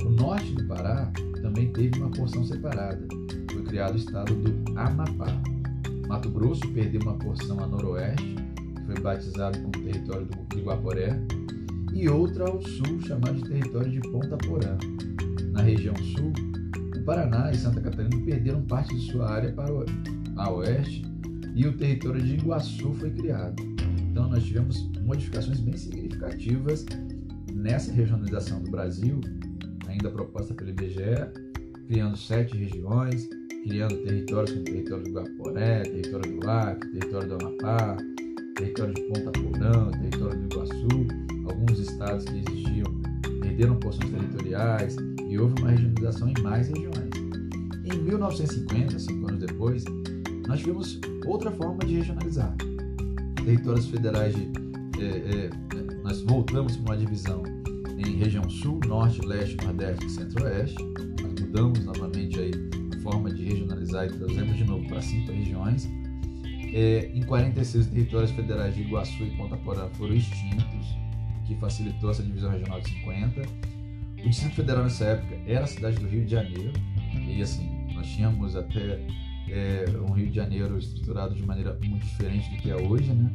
O 0.03 0.09
norte 0.09 0.53
do 0.53 0.67
Pará 0.67 1.09
também 1.41 1.71
teve 1.71 1.97
uma 1.99 2.11
porção 2.11 2.43
separada, 2.43 3.07
foi 3.53 3.63
criado 3.63 3.93
o 3.93 3.97
estado 3.97 4.35
do 4.35 4.77
Amapá. 4.77 5.41
Mato 6.09 6.29
Grosso 6.29 6.67
perdeu 6.73 7.01
uma 7.01 7.17
porção 7.17 7.57
a 7.61 7.67
noroeste, 7.67 8.35
que 8.75 8.85
foi 8.85 8.99
batizado 8.99 9.57
como 9.59 9.71
território 9.71 10.25
do 10.25 10.59
Iguaporé, 10.59 11.17
e 11.93 12.09
outra 12.09 12.49
ao 12.49 12.61
sul, 12.61 12.99
chamada 13.01 13.33
de 13.33 13.43
território 13.43 13.91
de 13.91 13.99
Ponta 14.01 14.37
Porã. 14.37 14.77
Na 15.51 15.61
região 15.61 15.95
sul, 15.95 16.33
o 16.95 17.03
Paraná 17.03 17.51
e 17.51 17.57
Santa 17.57 17.81
Catarina 17.81 18.25
perderam 18.25 18.61
parte 18.63 18.95
de 18.95 19.11
sua 19.11 19.29
área 19.29 19.51
para 19.51 19.73
o 19.73 19.85
a 20.35 20.51
oeste 20.51 21.03
e 21.55 21.67
o 21.67 21.77
território 21.77 22.21
de 22.21 22.33
Iguaçu 22.35 22.93
foi 22.93 23.11
criado. 23.11 23.61
Então 24.09 24.27
nós 24.29 24.43
tivemos 24.43 24.89
modificações 25.05 25.59
bem 25.59 25.77
significativas 25.77 26.85
nessa 27.53 27.91
regionalização 27.91 28.61
do 28.61 28.71
Brasil, 28.71 29.21
ainda 29.87 30.09
proposta 30.09 30.53
pelo 30.53 30.71
IBGE, 30.71 31.29
criando 31.87 32.17
sete 32.17 32.57
regiões, 32.57 33.29
criando 33.63 33.95
territórios 34.03 34.51
como 34.51 34.61
o 34.61 34.65
território 34.65 35.03
do 35.03 35.11
Guaporé, 35.11 35.83
território 35.83 36.39
do 36.39 36.49
Acre, 36.49 36.89
território 36.91 37.29
do 37.29 37.45
Amapá, 37.45 37.97
território 38.55 38.93
de 38.93 39.01
Ponta 39.03 39.31
Porã, 39.31 39.91
território 39.91 40.39
do 40.39 40.53
Iguaçu, 40.53 41.32
alguns 41.45 41.79
estados 41.79 42.25
que 42.25 42.37
existiam 42.37 43.01
perderam 43.41 43.75
porções 43.75 44.09
territoriais 44.09 44.95
e 45.29 45.37
houve 45.37 45.61
uma 45.61 45.71
regionalização 45.71 46.29
em 46.29 46.41
mais 46.41 46.67
regiões. 46.67 47.09
Em 47.85 47.97
1950, 47.97 48.99
cinco 48.99 49.29
anos 49.29 49.39
depois, 49.45 49.83
nós 50.47 50.59
tivemos 50.59 50.99
outra 51.25 51.51
forma 51.51 51.79
de 51.85 51.95
regionalizar. 51.95 52.55
Territórios 53.43 53.87
federais 53.87 54.33
de. 54.35 54.51
É, 54.99 55.05
é, 55.05 55.49
nós 56.03 56.21
voltamos 56.21 56.77
para 56.77 56.93
uma 56.93 56.97
divisão 56.97 57.43
em 57.97 58.15
região 58.15 58.49
sul, 58.49 58.79
norte, 58.85 59.21
leste, 59.25 59.57
nordeste 59.63 60.05
e 60.05 60.09
centro-oeste. 60.09 60.77
Nós 61.21 61.39
mudamos 61.41 61.83
novamente 61.85 62.39
aí 62.39 62.51
a 62.95 63.01
forma 63.01 63.31
de 63.31 63.43
regionalizar 63.43 64.05
e 64.05 64.09
trazemos 64.09 64.57
de 64.57 64.63
novo 64.63 64.87
para 64.87 65.01
cinco 65.01 65.31
regiões. 65.31 65.87
É, 66.73 67.11
em 67.13 67.21
46, 67.23 67.85
os 67.85 67.91
territórios 67.91 68.31
federais 68.31 68.75
de 68.75 68.81
Iguaçu 68.81 69.23
e 69.23 69.37
Ponta 69.37 69.55
Porã 69.57 69.87
foram 69.89 70.13
extintos, 70.13 70.95
que 71.45 71.55
facilitou 71.55 72.11
essa 72.11 72.23
divisão 72.23 72.51
regional 72.51 72.79
de 72.81 72.89
50. 72.89 73.41
O 74.19 74.29
Distrito 74.29 74.55
Federal 74.55 74.83
nessa 74.83 75.05
época 75.05 75.35
era 75.45 75.65
a 75.65 75.67
cidade 75.67 75.97
do 75.97 76.07
Rio 76.07 76.25
de 76.25 76.31
Janeiro, 76.31 76.71
e 77.27 77.41
assim, 77.41 77.69
nós 77.93 78.07
tínhamos 78.07 78.55
até 78.55 78.99
é, 79.49 79.85
um 80.09 80.13
Rio 80.13 80.29
de 80.29 80.35
Janeiro 80.35 80.77
estruturado 80.77 81.35
de 81.35 81.43
maneira 81.45 81.77
muito 81.83 82.05
diferente 82.05 82.49
do 82.49 82.57
que 82.61 82.69
é 82.69 82.75
hoje, 82.75 83.11
né? 83.13 83.31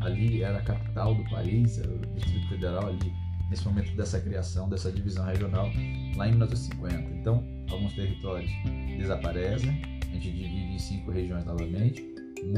Ali 0.00 0.42
era 0.42 0.58
a 0.58 0.62
capital 0.62 1.14
do 1.14 1.24
país, 1.30 1.78
era 1.78 1.90
o 1.90 1.98
Distrito 2.14 2.48
Federal 2.48 2.86
ali 2.86 3.12
nesse 3.50 3.64
momento 3.64 3.94
dessa 3.96 4.20
criação, 4.20 4.68
dessa 4.68 4.90
divisão 4.90 5.24
regional, 5.24 5.70
lá 6.16 6.28
em 6.28 6.32
1950. 6.32 7.14
Então, 7.14 7.44
alguns 7.70 7.92
territórios 7.94 8.50
desaparecem, 8.98 9.80
a 10.02 10.14
gente 10.14 10.32
divide 10.32 10.74
em 10.74 10.78
cinco 10.78 11.10
regiões 11.10 11.44
novamente, 11.44 12.04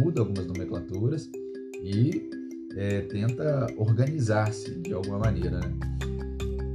muda 0.01 0.21
algumas 0.21 0.47
nomenclaturas 0.47 1.31
e 1.83 2.31
é, 2.77 3.03
tenta 3.03 3.67
organizar-se 3.77 4.75
de 4.77 4.93
alguma 4.93 5.19
maneira. 5.19 5.59
Né? 5.61 5.73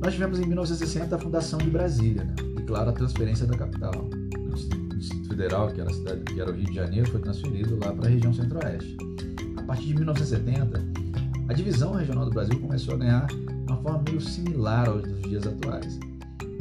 Nós 0.04 0.14
tivemos 0.14 0.40
em 0.40 0.46
1960 0.46 1.16
a 1.16 1.20
fundação 1.20 1.60
de 1.60 1.70
Brasília, 1.70 2.24
né? 2.24 2.36
e 2.58 2.62
claro, 2.64 2.90
a 2.90 2.94
transferência 2.94 3.46
da 3.46 3.58
capital. 3.58 4.10
Distrito 4.98 5.28
Federal, 5.30 5.68
que 5.68 5.82
era, 5.82 5.90
a 5.90 5.94
cidade, 5.94 6.24
que 6.24 6.40
era 6.40 6.52
o 6.52 6.54
Rio 6.54 6.66
de 6.66 6.76
Janeiro, 6.76 7.10
foi 7.10 7.20
transferido 7.20 7.78
lá 7.84 7.92
para 7.92 8.08
a 8.08 8.10
região 8.10 8.34
centro-oeste. 8.34 8.96
A 9.58 9.62
partir 9.64 9.88
de 9.88 9.96
1970, 9.96 10.80
a 11.50 11.54
divisão 11.54 11.94
regional 11.94 12.26
do 12.26 12.32
Brasil 12.32 12.60
começou 12.60 12.94
a 12.96 12.98
ganhar 12.98 13.28
uma 13.68 13.78
forma 13.82 14.04
meio 14.08 14.22
similar 14.22 14.88
aos 14.88 15.04
dos 15.04 15.22
dias 15.24 15.46
atuais. 15.46 16.00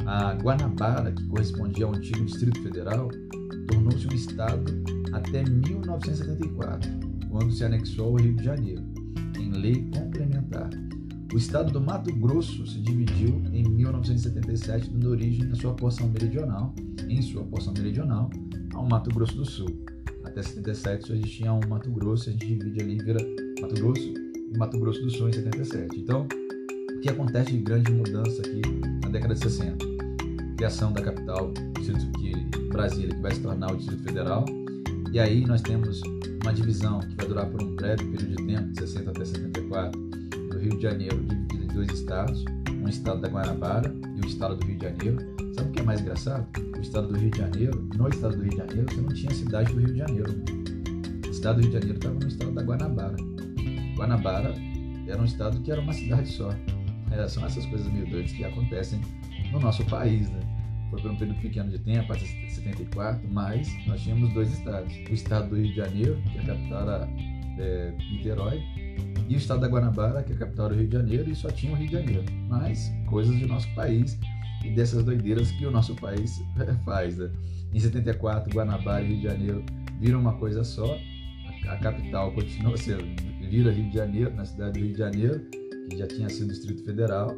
A 0.05 0.33
Guanabara, 0.33 1.11
que 1.11 1.23
correspondia 1.27 1.85
ao 1.85 1.93
antigo 1.93 2.25
Distrito 2.25 2.61
Federal, 2.61 3.09
tornou-se 3.67 4.07
um 4.07 4.13
estado 4.13 4.83
até 5.13 5.43
1974, 5.43 6.89
quando 7.29 7.51
se 7.51 7.63
anexou 7.63 8.07
ao 8.07 8.15
Rio 8.15 8.33
de 8.33 8.43
Janeiro, 8.43 8.83
lei 9.57 9.89
complementar. 9.93 10.69
O 11.33 11.37
estado 11.37 11.71
do 11.71 11.81
Mato 11.81 12.13
Grosso 12.13 12.65
se 12.67 12.79
dividiu 12.79 13.41
em 13.51 13.63
1977, 13.63 14.89
dando 14.89 15.09
origem 15.09 15.49
à 15.51 15.55
sua 15.55 15.73
porção 15.73 16.07
meridional, 16.09 16.73
em 17.09 17.21
sua 17.21 17.43
porção 17.43 17.73
meridional, 17.73 18.29
ao 18.73 18.87
Mato 18.87 19.09
Grosso 19.09 19.35
do 19.35 19.45
Sul. 19.45 19.69
Até 20.23 20.41
77 20.41 21.07
só 21.07 21.13
existia 21.13 21.53
um 21.53 21.59
Mato 21.67 21.89
Grosso, 21.91 22.29
a 22.29 22.31
gente 22.33 22.45
divide 22.45 22.81
ali, 22.81 22.97
vira 22.97 23.19
Mato 23.61 23.75
Grosso 23.75 24.13
e 24.53 24.57
Mato 24.57 24.79
Grosso 24.79 25.01
do 25.01 25.09
Sul 25.09 25.29
em 25.29 25.33
77. 25.33 25.99
Então, 25.99 26.27
o 26.95 26.99
que 26.99 27.09
acontece 27.09 27.51
de 27.51 27.57
grande 27.59 27.91
mudança 27.91 28.41
aqui 28.41 28.61
na 29.01 29.09
década 29.09 29.33
de 29.33 29.39
60? 29.39 29.77
Criação 30.55 30.93
da 30.93 31.01
capital, 31.01 31.51
Brasília, 32.73 33.13
que 33.13 33.21
vai 33.21 33.33
se 33.33 33.39
tornar 33.39 33.71
o 33.71 33.77
Distrito 33.77 34.03
Federal. 34.03 34.45
E 35.11 35.19
aí 35.19 35.45
nós 35.45 35.61
temos 35.61 36.01
uma 36.43 36.53
divisão 36.53 36.99
que 36.99 37.15
vai 37.15 37.25
durar 37.25 37.45
por 37.47 37.63
um 37.63 37.75
breve 37.75 38.03
período 38.03 38.35
de 38.35 38.45
tempo, 38.45 38.71
de 38.73 38.79
60 38.79 39.11
até 39.11 39.25
74, 39.25 40.13
Rio 40.59 40.77
de 40.77 40.81
Janeiro 40.81 41.23
dividido 41.23 41.63
em 41.63 41.67
dois 41.67 41.91
estados, 41.91 42.45
um 42.69 42.87
estado 42.87 43.21
da 43.21 43.27
Guanabara 43.27 43.93
e 44.15 44.25
o 44.25 44.27
estado 44.27 44.55
do 44.55 44.65
Rio 44.65 44.77
de 44.77 44.85
Janeiro. 44.85 45.17
Sabe 45.55 45.69
o 45.69 45.71
que 45.71 45.79
é 45.79 45.83
mais 45.83 46.01
engraçado? 46.01 46.47
O 46.77 46.81
estado 46.81 47.07
do 47.07 47.17
Rio 47.17 47.29
de 47.31 47.37
Janeiro, 47.37 47.89
no 47.95 48.07
estado 48.07 48.35
do 48.35 48.41
Rio 48.41 48.51
de 48.51 48.57
Janeiro, 48.57 48.85
você 48.89 49.01
não 49.01 49.09
tinha 49.09 49.31
a 49.31 49.35
cidade 49.35 49.73
do 49.73 49.79
Rio 49.79 49.93
de 49.93 49.99
Janeiro. 49.99 50.43
O 51.25 51.29
estado 51.29 51.55
do 51.55 51.61
Rio 51.61 51.69
de 51.69 51.73
Janeiro 51.73 51.97
estava 51.97 52.15
no 52.15 52.27
estado 52.27 52.51
da 52.51 52.61
Guanabara. 52.61 53.15
Guanabara 53.95 54.55
era 55.07 55.21
um 55.21 55.25
estado 55.25 55.59
que 55.61 55.71
era 55.71 55.81
uma 55.81 55.93
cidade 55.93 56.29
só. 56.29 56.49
É, 57.11 57.27
são 57.27 57.45
essas 57.45 57.65
coisas 57.65 57.87
meio 57.91 58.09
doidas 58.09 58.31
que 58.31 58.43
acontecem 58.43 58.99
no 59.51 59.59
nosso 59.59 59.85
país, 59.85 60.29
né? 60.29 60.39
Foi 60.93 61.01
por 61.01 61.11
um 61.11 61.15
período 61.15 61.41
pequeno 61.41 61.71
de 61.71 61.79
tempo, 61.79 62.13
até 62.13 62.23
74, 62.23 63.27
mas 63.27 63.67
nós 63.87 63.99
tínhamos 64.01 64.31
dois 64.31 64.51
estados. 64.53 64.93
O 65.09 65.13
estado 65.13 65.49
do 65.49 65.55
Rio 65.55 65.69
de 65.69 65.75
Janeiro, 65.75 66.21
que 66.31 66.37
a 66.37 66.43
capital 66.43 66.81
era 66.83 67.09
é, 67.57 67.93
Niterói, 68.11 68.61
e 69.27 69.33
o 69.33 69.37
estado 69.37 69.61
da 69.61 69.67
Guanabara, 69.67 70.21
que 70.21 70.33
é 70.33 70.35
a 70.35 70.37
capital 70.37 70.69
do 70.69 70.75
Rio 70.75 70.87
de 70.87 70.93
Janeiro, 70.93 71.31
e 71.31 71.35
só 71.35 71.49
tinha 71.49 71.73
o 71.73 71.75
Rio 71.75 71.87
de 71.87 71.93
Janeiro. 71.93 72.23
Mas 72.47 72.93
coisas 73.07 73.35
do 73.39 73.47
nosso 73.47 73.67
país 73.73 74.19
e 74.63 74.69
dessas 74.69 75.03
doideiras 75.03 75.51
que 75.53 75.65
o 75.65 75.71
nosso 75.71 75.95
país 75.95 76.39
faz. 76.85 77.17
Né? 77.17 77.31
Em 77.73 77.79
74, 77.79 78.53
Guanabara 78.53 79.03
e 79.03 79.07
Rio 79.07 79.17
de 79.17 79.23
Janeiro 79.23 79.65
viram 79.99 80.19
uma 80.19 80.33
coisa 80.33 80.63
só. 80.63 80.95
A, 81.67 81.77
capital 81.77 82.31
continua 82.33 82.77
sendo, 82.77 83.03
vira 83.49 83.71
Rio 83.71 83.89
de 83.89 83.95
Janeiro, 83.95 84.31
na 84.35 84.45
cidade 84.45 84.79
do 84.79 84.85
Rio 84.85 84.93
de 84.93 84.99
Janeiro, 84.99 85.41
que 85.89 85.97
já 85.97 86.05
tinha 86.05 86.29
sido 86.29 86.49
Distrito 86.49 86.83
Federal, 86.83 87.35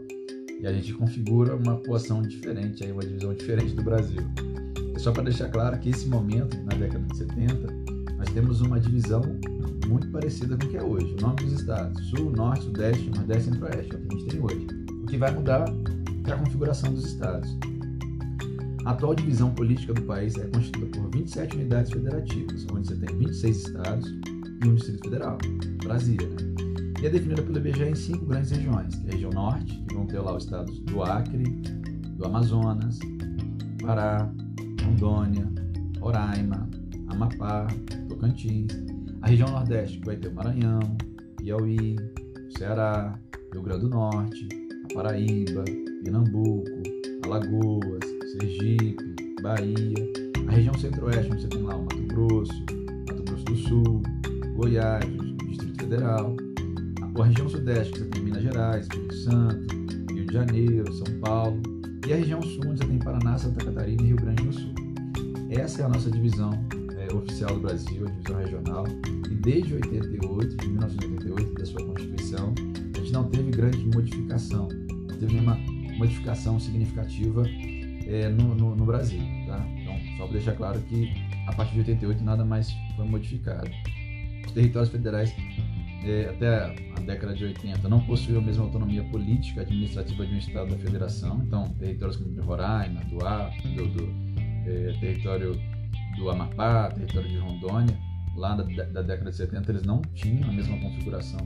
e 0.59 0.67
a 0.67 0.73
gente 0.73 0.93
configura 0.93 1.55
uma 1.55 1.77
posição 1.77 2.21
diferente, 2.21 2.83
aí, 2.83 2.91
uma 2.91 3.01
divisão 3.01 3.33
diferente 3.33 3.73
do 3.73 3.83
Brasil. 3.83 4.21
É 4.95 4.99
só 4.99 5.11
para 5.11 5.23
deixar 5.23 5.49
claro 5.49 5.77
que 5.79 5.89
esse 5.89 6.07
momento, 6.07 6.57
na 6.63 6.75
década 6.75 7.05
de 7.05 7.17
70, 7.17 7.67
nós 8.17 8.29
temos 8.29 8.61
uma 8.61 8.79
divisão 8.79 9.21
muito 9.87 10.09
parecida 10.09 10.57
com 10.57 10.65
o 10.65 10.69
que 10.69 10.77
é 10.77 10.83
hoje. 10.83 11.15
O 11.17 11.21
nome 11.21 11.35
dos 11.35 11.53
estados: 11.59 12.05
Sul, 12.09 12.31
Norte, 12.31 12.63
Sudeste, 12.63 13.09
Nordeste 13.09 13.49
e 13.49 13.53
Centro-Oeste, 13.53 13.93
é 13.93 13.97
o 13.97 14.01
que 14.01 14.15
a 14.15 14.17
gente 14.17 14.29
tem 14.29 14.41
hoje. 14.41 14.67
O 15.03 15.05
que 15.05 15.17
vai 15.17 15.31
mudar 15.31 15.65
é 16.25 16.31
a 16.31 16.37
configuração 16.37 16.93
dos 16.93 17.05
estados. 17.05 17.55
A 18.85 18.91
atual 18.91 19.15
divisão 19.15 19.53
política 19.53 19.93
do 19.93 20.01
país 20.03 20.35
é 20.37 20.45
constituída 20.47 20.87
por 20.97 21.09
27 21.11 21.55
unidades 21.55 21.91
federativas, 21.91 22.65
onde 22.71 22.87
você 22.87 22.95
tem 22.95 23.17
26 23.17 23.57
estados 23.57 24.09
e 24.63 24.67
um 24.67 24.75
Distrito 24.75 25.03
Federal, 25.03 25.37
Brasília, 25.83 26.27
né? 26.29 26.64
E 27.01 27.05
é 27.05 27.09
definida 27.09 27.41
pelo 27.41 27.57
IBGE 27.57 27.83
em 27.83 27.95
cinco 27.95 28.25
grandes 28.25 28.51
regiões, 28.51 29.03
é 29.05 29.09
a 29.09 29.11
região 29.11 29.31
norte, 29.31 29.77
que 29.87 29.93
vão 29.93 30.05
ter 30.05 30.19
lá 30.19 30.35
os 30.35 30.43
estados 30.45 30.79
do 30.79 31.03
Acre, 31.03 31.43
do 32.17 32.25
Amazonas, 32.25 32.99
Pará, 33.81 34.31
Rondônia, 34.83 35.47
Roraima, 35.99 36.69
Amapá, 37.07 37.67
Tocantins, 38.07 38.71
a 39.21 39.27
região 39.27 39.49
Nordeste, 39.49 39.99
que 39.99 40.05
vai 40.05 40.15
ter 40.15 40.29
o 40.29 40.33
Maranhão, 40.33 40.79
Piauí, 41.37 41.95
Ceará, 42.57 43.19
Rio 43.51 43.61
Grande 43.61 43.81
do 43.81 43.89
Norte, 43.89 44.47
a 44.89 44.93
Paraíba, 44.93 45.63
Pernambuco, 46.03 46.83
Alagoas, 47.25 47.99
Sergipe, 48.33 49.15
Bahia. 49.41 49.95
A 50.47 50.51
região 50.51 50.73
Centro-Oeste, 50.75 51.31
onde 51.31 51.41
você 51.41 51.47
tem 51.47 51.63
lá 51.63 51.75
o 51.75 51.81
Mato 51.81 52.01
Grosso, 52.07 52.53
Mato 53.09 53.23
Grosso 53.23 53.45
do 53.45 53.55
Sul, 53.55 54.03
Goiás, 54.55 55.05
Distrito 55.47 55.81
Federal. 55.81 56.35
A 57.21 57.25
região 57.25 57.49
Sudeste, 57.49 57.93
que 57.93 57.99
você 57.99 58.05
tem 58.05 58.23
Minas 58.23 58.43
Gerais, 58.43 58.83
Espírito 58.83 59.15
Santo, 59.15 60.13
Rio 60.13 60.25
de 60.25 60.33
Janeiro, 60.33 60.93
São 60.93 61.19
Paulo. 61.21 61.61
E 62.07 62.13
a 62.13 62.17
região 62.17 62.41
Sul, 62.41 62.61
onde 62.67 62.79
você 62.79 62.87
tem 62.87 62.99
Paraná, 62.99 63.37
Santa 63.37 63.65
Catarina 63.65 64.01
e 64.01 64.05
Rio 64.05 64.17
Grande 64.17 64.43
do 64.43 64.53
Sul. 64.53 64.73
Essa 65.49 65.81
é 65.81 65.85
a 65.85 65.89
nossa 65.89 66.11
divisão 66.11 66.51
é, 66.97 67.13
oficial 67.13 67.53
do 67.55 67.61
Brasil, 67.61 68.05
a 68.05 68.11
divisão 68.11 68.37
regional 68.37 68.85
desde 69.45 69.75
88, 69.75 70.57
de 70.57 70.67
1988, 70.69 71.53
da 71.53 71.65
sua 71.65 71.85
Constituição, 71.85 72.53
a 72.95 72.99
gente 72.99 73.11
não 73.11 73.29
teve 73.29 73.51
grande 73.51 73.77
modificação, 73.93 74.67
não 74.67 75.19
teve 75.19 75.33
nenhuma 75.33 75.55
modificação 75.97 76.59
significativa 76.59 77.43
é, 78.07 78.27
no, 78.29 78.55
no, 78.55 78.75
no, 78.75 78.85
Brasil. 78.85 79.21
Tá? 79.45 79.63
Então, 79.77 80.17
só 80.17 80.23
para 80.23 80.33
deixar 80.33 80.53
claro 80.53 80.81
que 80.81 81.11
a 81.47 81.53
partir 81.53 81.73
de 81.73 81.79
88 81.79 82.23
nada 82.23 82.43
mais 82.43 82.75
foi 82.95 83.05
modificado. 83.05 83.69
Os 84.47 84.51
territórios 84.51 84.89
federais 84.89 85.31
até 86.29 86.75
a 86.97 87.01
década 87.01 87.33
de 87.33 87.45
80 87.45 87.87
não 87.89 87.99
possuíam 88.05 88.39
a 88.39 88.43
mesma 88.43 88.65
autonomia 88.65 89.03
política 89.05 89.61
administrativa 89.61 90.25
de 90.25 90.33
um 90.33 90.37
estado 90.37 90.69
da 90.69 90.77
federação. 90.77 91.41
Então, 91.45 91.63
territórios 91.79 92.17
como 92.17 92.41
Roraima, 92.41 93.01
do, 93.05 93.25
A, 93.25 93.51
do, 93.75 93.87
do 93.87 94.13
é, 94.67 94.93
território 94.99 95.59
do 96.17 96.29
Amapá, 96.29 96.89
território 96.91 97.29
de 97.29 97.37
Rondônia, 97.37 97.97
lá 98.35 98.55
da, 98.55 98.63
da, 98.63 99.01
década 99.01 99.31
de 99.31 99.37
70 99.37 99.71
eles 99.71 99.83
não 99.83 100.01
tinham 100.13 100.49
a 100.49 100.51
mesma 100.51 100.77
configuração 100.79 101.39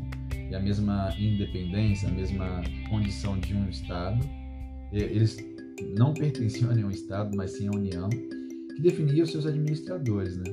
e 0.50 0.56
a 0.56 0.60
mesma 0.60 1.14
independência, 1.18 2.10
a 2.10 2.12
mesma 2.12 2.62
condição 2.90 3.40
de 3.40 3.54
um 3.54 3.70
estado. 3.70 4.20
Eles 4.92 5.38
não 5.98 6.14
pertenciam 6.14 6.72
a 6.72 6.74
nenhum 6.74 6.90
estado, 6.90 7.36
mas 7.36 7.52
sim 7.52 7.68
à 7.68 7.72
União, 7.72 8.10
que 8.10 8.82
definia 8.82 9.24
os 9.24 9.32
seus 9.32 9.46
administradores. 9.46 10.38
Né? 10.38 10.52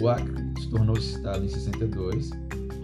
O 0.00 0.08
Acre 0.08 0.34
se 0.58 0.70
tornou 0.70 0.96
estado 0.96 1.44
em 1.44 1.48
62, 1.48 2.30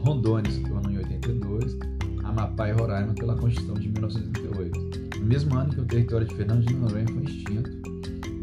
Rondônia 0.01 0.51
se 0.51 0.61
tornou 0.61 0.91
em 0.91 0.99
82, 0.99 1.79
Amapá 2.25 2.69
e 2.69 2.73
Roraima 2.73 3.15
pela 3.15 3.37
Constituição 3.37 3.75
de 3.75 3.89
1938. 3.89 5.19
No 5.19 5.27
mesmo 5.27 5.59
ano 5.59 5.71
que 5.71 5.81
o 5.81 5.85
território 5.85 6.27
de 6.27 6.35
Fernando 6.35 6.65
de 6.65 6.75
Noronha 6.75 7.07
foi 7.09 7.25
extinto 7.25 7.71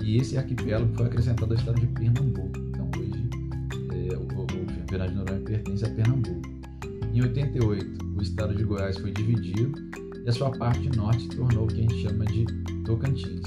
e 0.04 0.18
esse 0.18 0.38
arquipélago 0.38 0.94
foi 0.96 1.08
acrescentado 1.08 1.54
ao 1.54 1.60
estado 1.60 1.80
de 1.80 1.88
Pernambuco. 1.88 2.52
Então 2.70 2.90
hoje 2.98 3.30
é, 3.92 4.16
o, 4.16 4.24
o 4.24 4.88
Fernando 4.90 5.10
de 5.10 5.16
Noronha 5.16 5.40
pertence 5.42 5.86
a 5.86 5.90
Pernambuco. 5.90 6.42
Em 7.14 7.22
88, 7.22 8.06
o 8.16 8.22
estado 8.22 8.54
de 8.54 8.64
Goiás 8.64 8.98
foi 8.98 9.12
dividido 9.12 9.74
e 10.24 10.30
a 10.30 10.32
sua 10.32 10.52
parte 10.52 10.88
norte 10.96 11.24
se 11.24 11.30
tornou 11.30 11.64
o 11.64 11.68
que 11.68 11.80
a 11.80 11.82
gente 11.82 12.02
chama 12.02 12.26
de 12.26 12.46
Tocantins, 12.86 13.42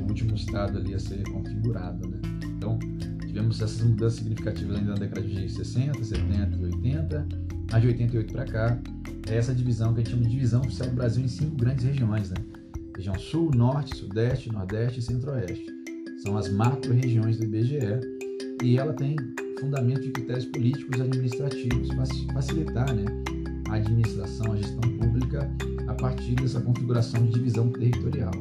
o 0.00 0.08
último 0.08 0.34
estado 0.34 0.78
ali 0.78 0.94
a 0.94 0.98
ser 0.98 1.22
configurado. 1.30 2.08
Né? 2.08 2.18
Então, 2.56 2.78
tivemos 3.20 3.60
essas 3.60 3.80
mudanças 3.82 4.18
significativas 4.18 4.76
ainda 4.76 4.92
na 4.92 4.98
década 4.98 5.22
de 5.22 5.48
60, 5.48 6.02
70 6.02 6.56
e 6.56 6.64
80, 6.64 7.41
mas 7.72 7.80
de 7.80 7.88
88 7.88 8.32
para 8.32 8.44
cá, 8.44 8.78
é 9.28 9.36
essa 9.36 9.54
divisão 9.54 9.94
que 9.94 10.00
a 10.00 10.04
gente 10.04 10.12
chama 10.12 10.24
de 10.24 10.30
divisão 10.30 10.60
oficial 10.60 10.88
do 10.90 10.94
Brasil 10.94 11.24
em 11.24 11.28
cinco 11.28 11.56
grandes 11.56 11.84
regiões, 11.84 12.30
né? 12.30 12.36
Região 12.94 13.18
Sul, 13.18 13.50
Norte, 13.54 13.96
Sudeste, 13.96 14.52
Nordeste 14.52 15.00
e 15.00 15.02
Centro-Oeste. 15.02 15.66
São 16.22 16.36
as 16.36 16.48
macro-regiões 16.50 17.38
do 17.38 17.44
IBGE 17.44 17.78
e 18.62 18.78
ela 18.78 18.92
tem 18.92 19.16
fundamento 19.58 20.02
de 20.02 20.10
critérios 20.10 20.44
políticos 20.44 20.98
e 20.98 21.02
administrativos 21.02 21.88
para 21.88 22.34
facilitar 22.34 22.94
né, 22.94 23.04
a 23.70 23.76
administração, 23.76 24.52
a 24.52 24.56
gestão 24.56 24.80
pública 24.98 25.50
a 25.88 25.94
partir 25.94 26.34
dessa 26.34 26.60
configuração 26.60 27.24
de 27.24 27.32
divisão 27.32 27.70
territorial 27.70 28.32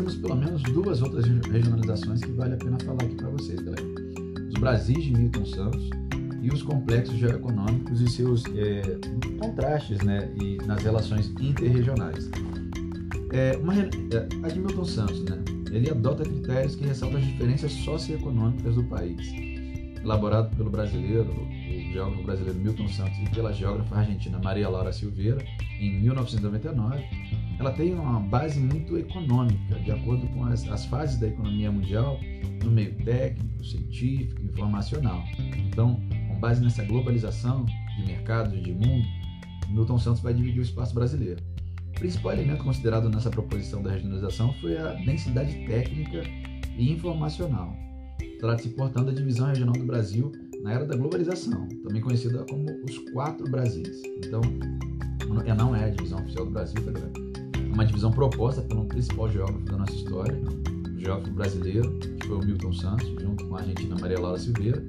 temos 0.00 0.14
pelo 0.14 0.36
menos 0.36 0.62
duas 0.62 1.02
outras 1.02 1.26
regionalizações 1.26 2.20
que 2.20 2.32
vale 2.32 2.54
a 2.54 2.56
pena 2.56 2.78
falar 2.82 3.02
aqui 3.02 3.14
para 3.16 3.28
vocês, 3.28 3.60
galera. 3.60 3.82
Os 4.48 4.54
Brasis 4.58 5.04
de 5.04 5.12
Milton 5.12 5.44
Santos 5.44 5.90
e 6.42 6.48
os 6.48 6.62
complexos 6.62 7.16
geoeconômicos 7.16 8.00
e 8.00 8.08
seus 8.08 8.44
é, 8.46 8.82
contrastes 9.38 10.00
né, 10.02 10.30
e 10.40 10.56
nas 10.66 10.82
relações 10.82 11.28
interregionais. 11.40 12.30
É, 13.32 13.56
uma, 13.58 13.74
é, 13.74 14.54
Milton 14.56 14.84
Santos, 14.84 15.22
né, 15.24 15.42
ele 15.70 15.90
adota 15.90 16.24
critérios 16.24 16.74
que 16.74 16.84
ressaltam 16.84 17.18
as 17.18 17.26
diferenças 17.26 17.72
socioeconômicas 17.72 18.74
do 18.74 18.84
país. 18.84 19.20
Elaborado 20.02 20.56
pelo 20.56 20.70
brasileiro, 20.70 21.30
o 21.30 21.92
geógrafo 21.92 22.22
brasileiro 22.22 22.58
Milton 22.58 22.88
Santos 22.88 23.18
e 23.18 23.28
pela 23.30 23.52
geógrafa 23.52 23.96
argentina 23.96 24.38
Maria 24.38 24.68
Laura 24.68 24.92
Silveira, 24.92 25.44
em 25.78 26.00
1999, 26.00 27.04
ela 27.58 27.72
tem 27.72 27.94
uma 27.94 28.18
base 28.20 28.58
muito 28.58 28.96
econômica, 28.96 29.78
de 29.80 29.90
acordo 29.90 30.26
com 30.28 30.44
as, 30.46 30.66
as 30.68 30.86
fases 30.86 31.18
da 31.18 31.28
economia 31.28 31.70
mundial, 31.70 32.18
no 32.64 32.70
meio 32.70 32.94
técnico, 33.04 33.64
científico, 33.64 34.42
informacional. 34.42 35.22
Então, 35.68 36.00
base 36.40 36.62
nessa 36.62 36.84
globalização 36.84 37.64
de 37.64 38.06
mercados 38.06 38.60
de 38.62 38.72
mundo, 38.72 39.06
Milton 39.68 39.98
Santos 39.98 40.20
vai 40.20 40.34
dividir 40.34 40.60
o 40.60 40.62
espaço 40.62 40.94
brasileiro. 40.94 41.40
O 41.88 42.00
principal 42.00 42.32
elemento 42.32 42.64
considerado 42.64 43.08
nessa 43.08 43.30
proposição 43.30 43.82
da 43.82 43.90
regionalização 43.90 44.52
foi 44.54 44.76
a 44.76 44.94
densidade 44.94 45.52
técnica 45.66 46.22
e 46.76 46.90
informacional. 46.90 47.76
Trata-se, 48.40 48.70
portanto, 48.70 49.06
da 49.06 49.12
divisão 49.12 49.48
regional 49.48 49.74
do 49.74 49.84
Brasil 49.84 50.32
na 50.62 50.72
era 50.72 50.84
da 50.84 50.96
globalização, 50.96 51.68
também 51.84 52.00
conhecida 52.00 52.44
como 52.48 52.66
os 52.84 52.98
quatro 53.12 53.48
Brasis. 53.50 54.02
Então, 54.24 54.40
não 55.56 55.76
é 55.76 55.84
a 55.84 55.90
divisão 55.90 56.20
oficial 56.20 56.46
do 56.46 56.50
Brasil, 56.50 56.82
tá 56.84 56.90
galera? 56.90 57.30
uma 57.72 57.86
divisão 57.86 58.10
proposta 58.10 58.60
pelo 58.62 58.84
principal 58.84 59.30
geógrafo 59.30 59.64
da 59.64 59.78
nossa 59.78 59.94
história, 59.94 60.38
o 60.94 61.00
geógrafo 61.00 61.32
brasileiro, 61.32 61.98
que 61.98 62.26
foi 62.26 62.36
o 62.36 62.44
Milton 62.44 62.72
Santos, 62.72 63.08
junto 63.20 63.46
com 63.46 63.56
a 63.56 63.60
argentina 63.60 63.96
Maria 63.98 64.20
Laura 64.20 64.38
Silveira. 64.38 64.82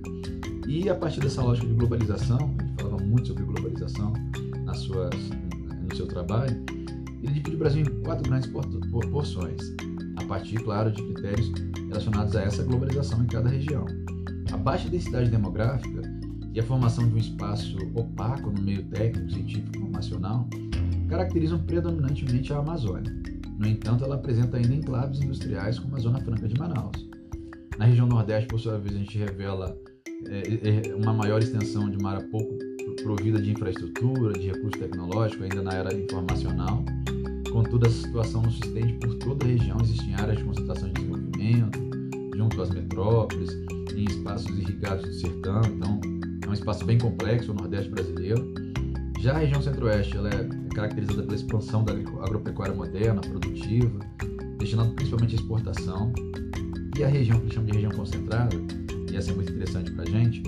E 0.72 0.90
a 0.90 0.96
partir 0.96 1.20
dessa 1.20 1.44
lógica 1.44 1.68
de 1.68 1.74
globalização, 1.74 2.56
ele 2.58 2.74
falava 2.80 3.04
muito 3.04 3.28
sobre 3.28 3.44
globalização 3.44 4.14
nas 4.64 4.78
suas, 4.78 5.14
no 5.82 5.94
seu 5.94 6.08
trabalho, 6.08 6.64
ele 7.22 7.34
divide 7.34 7.58
o 7.58 7.60
Brasil 7.60 7.82
em 7.82 8.04
quatro 8.04 8.24
grandes 8.24 8.50
porções, 9.12 9.60
a 10.16 10.24
partir, 10.24 10.64
claro, 10.64 10.90
de 10.90 11.04
critérios 11.04 11.52
relacionados 11.90 12.38
a 12.38 12.44
essa 12.44 12.64
globalização 12.64 13.22
em 13.22 13.28
cada 13.28 13.50
região. 13.50 13.86
A 14.54 14.56
baixa 14.56 14.88
densidade 14.88 15.30
demográfica 15.30 16.04
e 16.54 16.60
a 16.62 16.64
formação 16.64 17.06
de 17.06 17.16
um 17.16 17.18
espaço 17.18 17.78
opaco 17.94 18.50
no 18.50 18.62
meio 18.62 18.84
técnico, 18.84 19.30
científico 19.30 19.76
e 19.76 19.80
informacional 19.80 20.48
caracterizam 21.10 21.60
predominantemente 21.60 22.54
a 22.54 22.60
Amazônia. 22.60 23.14
No 23.60 23.68
entanto, 23.68 24.06
ela 24.06 24.16
apresenta 24.16 24.56
ainda 24.56 24.74
enclaves 24.74 25.20
industriais 25.22 25.78
como 25.78 25.98
a 25.98 26.00
Zona 26.00 26.22
Franca 26.22 26.48
de 26.48 26.58
Manaus. 26.58 27.10
Na 27.78 27.84
região 27.84 28.08
Nordeste, 28.08 28.48
por 28.48 28.58
sua 28.58 28.78
vez, 28.78 28.96
a 28.96 29.00
gente 29.00 29.18
revela 29.18 29.78
é, 30.30 30.90
é, 30.90 30.96
uma 30.96 31.14
maior 31.14 31.42
extensão 31.42 31.90
de 31.90 31.98
uma 31.98 32.12
área 32.12 32.28
pouco 32.28 32.58
provida 33.04 33.42
de 33.42 33.52
infraestrutura, 33.52 34.34
de 34.34 34.48
recurso 34.48 34.78
tecnológico, 34.80 35.44
ainda 35.44 35.62
na 35.62 35.74
era 35.74 35.94
informacional. 35.94 36.84
Contudo, 37.52 37.88
essa 37.88 38.02
situação 38.02 38.42
não 38.42 38.52
se 38.52 38.60
estende 38.60 38.94
por 38.94 39.16
toda 39.16 39.46
a 39.46 39.50
região, 39.50 39.78
existem 39.82 40.14
áreas 40.16 40.38
de 40.38 40.44
concentração 40.44 40.88
de 40.88 40.94
desenvolvimento, 40.94 41.80
junto 42.36 42.62
às 42.62 42.70
metrópoles, 42.70 43.52
em 43.96 44.06
espaços 44.06 44.50
irrigados 44.58 45.06
do 45.06 45.14
sertão, 45.14 45.62
então 45.66 46.00
é 46.46 46.50
um 46.50 46.54
espaço 46.54 46.86
bem 46.86 46.98
complexo 46.98 47.52
o 47.52 47.56
Nordeste 47.56 47.90
brasileiro. 47.90 48.54
Já 49.20 49.34
a 49.34 49.40
região 49.40 49.62
Centro-Oeste, 49.62 50.18
ela 50.18 50.30
é 50.30 50.50
caracterizada 50.74 51.24
pela 51.24 51.36
expansão 51.36 51.84
da 51.84 51.94
agropecuária 51.94 52.74
moderna, 52.74 53.22
produtiva, 53.22 54.00
destinada 54.58 54.90
principalmente 54.92 55.36
à 55.36 55.40
exportação. 55.40 56.14
E 56.98 57.04
a 57.04 57.08
região 57.08 57.40
que 57.40 57.54
chama 57.54 57.68
de 57.68 57.74
região 57.74 57.92
concentrada, 57.92 58.56
e 59.12 59.18
essa 59.18 59.32
é 59.32 59.34
muito 59.34 59.52
interessante 59.52 59.92
para 59.92 60.04
a 60.04 60.08
gente, 60.08 60.42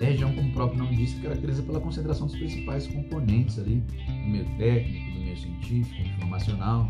é 0.00 0.06
a 0.06 0.10
região, 0.10 0.32
como 0.34 0.48
o 0.48 0.52
próprio 0.52 0.78
nome 0.78 0.96
diz, 0.96 1.14
que 1.14 1.22
caracteriza 1.22 1.62
pela 1.62 1.80
concentração 1.80 2.26
dos 2.26 2.36
principais 2.36 2.86
componentes 2.86 3.58
ali, 3.58 3.82
do 4.06 4.28
meio 4.28 4.44
técnico, 4.56 5.12
do 5.12 5.20
meio 5.20 5.36
científico, 5.36 6.02
informacional, 6.02 6.88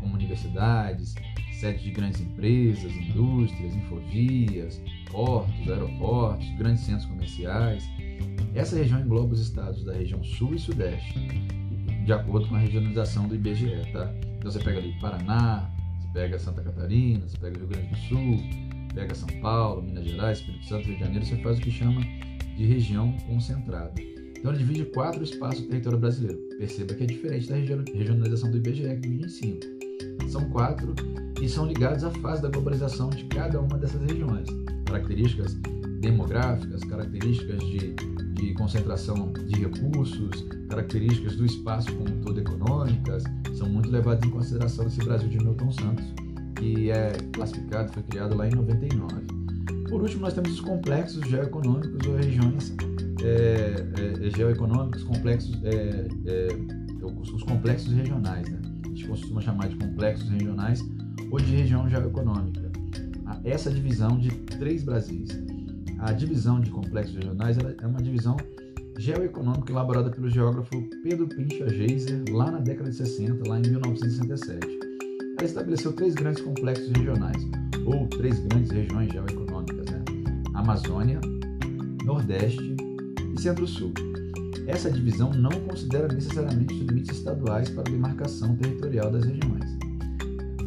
como 0.00 0.14
universidades, 0.14 1.14
sedes 1.52 1.82
de 1.82 1.90
grandes 1.90 2.20
empresas, 2.20 2.92
indústrias, 2.96 3.74
infovias, 3.74 4.80
portos, 5.10 5.68
aeroportos, 5.68 6.48
grandes 6.56 6.82
centros 6.82 7.06
comerciais. 7.06 7.88
Essa 8.54 8.76
região 8.76 9.00
engloba 9.00 9.34
os 9.34 9.40
estados 9.40 9.84
da 9.84 9.92
região 9.92 10.22
sul 10.22 10.54
e 10.54 10.58
sudeste, 10.58 11.14
de 12.04 12.12
acordo 12.12 12.48
com 12.48 12.56
a 12.56 12.58
regionalização 12.58 13.28
do 13.28 13.34
IBGE, 13.34 13.92
tá? 13.92 14.12
Então 14.38 14.50
você 14.50 14.58
pega 14.58 14.78
ali 14.78 14.92
Paraná, 15.00 15.70
você 16.00 16.08
pega 16.12 16.38
Santa 16.38 16.62
Catarina, 16.62 17.20
você 17.28 17.36
pega 17.36 17.58
Rio 17.58 17.68
Grande 17.68 17.88
do 17.88 17.96
Sul, 17.96 18.67
pega 18.98 19.14
São 19.14 19.28
Paulo, 19.40 19.80
Minas 19.80 20.04
Gerais, 20.04 20.38
Espírito 20.38 20.66
Santo, 20.66 20.86
Rio 20.86 20.94
de 20.94 21.00
Janeiro, 21.00 21.24
você 21.24 21.36
faz 21.36 21.58
o 21.58 21.60
que 21.60 21.70
chama 21.70 22.00
de 22.56 22.66
região 22.66 23.12
concentrada. 23.28 23.94
Então 24.36 24.50
ele 24.50 24.58
divide 24.58 24.84
quatro 24.86 25.22
espaços 25.22 25.60
do 25.60 25.68
território 25.68 25.98
brasileiro. 25.98 26.38
Perceba 26.58 26.94
que 26.94 27.04
é 27.04 27.06
diferente 27.06 27.48
da 27.48 27.56
regionalização 27.94 28.50
do 28.50 28.56
IBGE, 28.56 28.82
que 28.82 29.00
divide 29.00 29.24
em 29.26 29.28
cinco. 29.28 29.66
São 30.28 30.50
quatro 30.50 30.94
e 31.40 31.48
são 31.48 31.66
ligados 31.66 32.02
à 32.02 32.10
fase 32.10 32.42
da 32.42 32.48
globalização 32.48 33.08
de 33.10 33.24
cada 33.26 33.60
uma 33.60 33.78
dessas 33.78 34.02
regiões. 34.02 34.48
Características 34.86 35.54
demográficas, 36.00 36.82
características 36.82 37.60
de 37.60 37.94
de 38.38 38.54
concentração 38.54 39.32
de 39.32 39.60
recursos, 39.60 40.46
características 40.68 41.36
do 41.36 41.44
espaço 41.44 41.92
como 41.96 42.10
todo 42.22 42.38
econômicas, 42.38 43.24
são 43.56 43.68
muito 43.68 43.90
levadas 43.90 44.24
em 44.24 44.30
consideração 44.30 44.84
nesse 44.84 45.00
Brasil 45.00 45.28
de 45.28 45.38
Milton 45.38 45.72
Santos, 45.72 46.04
que 46.58 46.90
é 46.90 47.12
classificado, 47.32 47.92
foi 47.92 48.02
criado 48.04 48.36
lá 48.36 48.48
em 48.48 48.50
99. 48.50 49.14
Por 49.88 50.02
último, 50.02 50.22
nós 50.22 50.34
temos 50.34 50.52
os 50.52 50.60
complexos 50.60 51.26
geoeconômicos 51.28 52.06
ou 52.06 52.16
regiões 52.16 52.74
é, 53.22 54.26
é, 54.26 54.30
geoeconômicos, 54.30 55.02
complexos, 55.04 55.58
é, 55.64 56.08
é 56.26 57.04
os 57.04 57.42
complexos 57.42 57.92
regionais. 57.92 58.48
Né? 58.48 58.60
A 58.84 58.88
gente 58.88 59.06
costuma 59.06 59.40
chamar 59.40 59.68
de 59.68 59.76
complexos 59.76 60.28
regionais 60.28 60.84
ou 61.30 61.38
de 61.40 61.56
região 61.56 61.88
geoeconômica. 61.88 62.68
Essa 63.44 63.70
divisão 63.70 64.18
de 64.18 64.30
três 64.30 64.82
Brasis 64.82 65.30
a 65.98 66.12
divisão 66.12 66.60
de 66.60 66.70
complexos 66.70 67.16
regionais 67.16 67.56
é 67.58 67.86
uma 67.86 68.00
divisão 68.00 68.36
geoeconômica 68.98 69.72
elaborada 69.72 70.10
pelo 70.10 70.28
geógrafo 70.30 70.70
Pedro 71.02 71.28
Pincha 71.28 71.68
Geiser 71.68 72.22
lá 72.30 72.50
na 72.50 72.60
década 72.60 72.88
de 72.88 72.96
60, 72.96 73.48
lá 73.48 73.58
em 73.58 73.62
1967. 73.62 74.77
Ela 75.38 75.46
estabeleceu 75.46 75.92
três 75.92 76.14
grandes 76.14 76.42
complexos 76.42 76.88
regionais, 76.88 77.46
ou 77.86 78.08
três 78.08 78.40
grandes 78.40 78.72
regiões 78.72 79.12
geoeconômicas, 79.12 79.86
né? 79.86 80.04
Amazônia, 80.54 81.20
Nordeste 82.04 82.76
e 83.32 83.40
Centro-Sul. 83.40 83.92
Essa 84.66 84.90
divisão 84.90 85.32
não 85.32 85.50
considera 85.68 86.08
necessariamente 86.08 86.74
os 86.74 86.80
limites 86.80 87.16
estaduais 87.16 87.70
para 87.70 87.82
a 87.82 87.84
demarcação 87.84 88.56
territorial 88.56 89.12
das 89.12 89.24
regiões. 89.24 89.78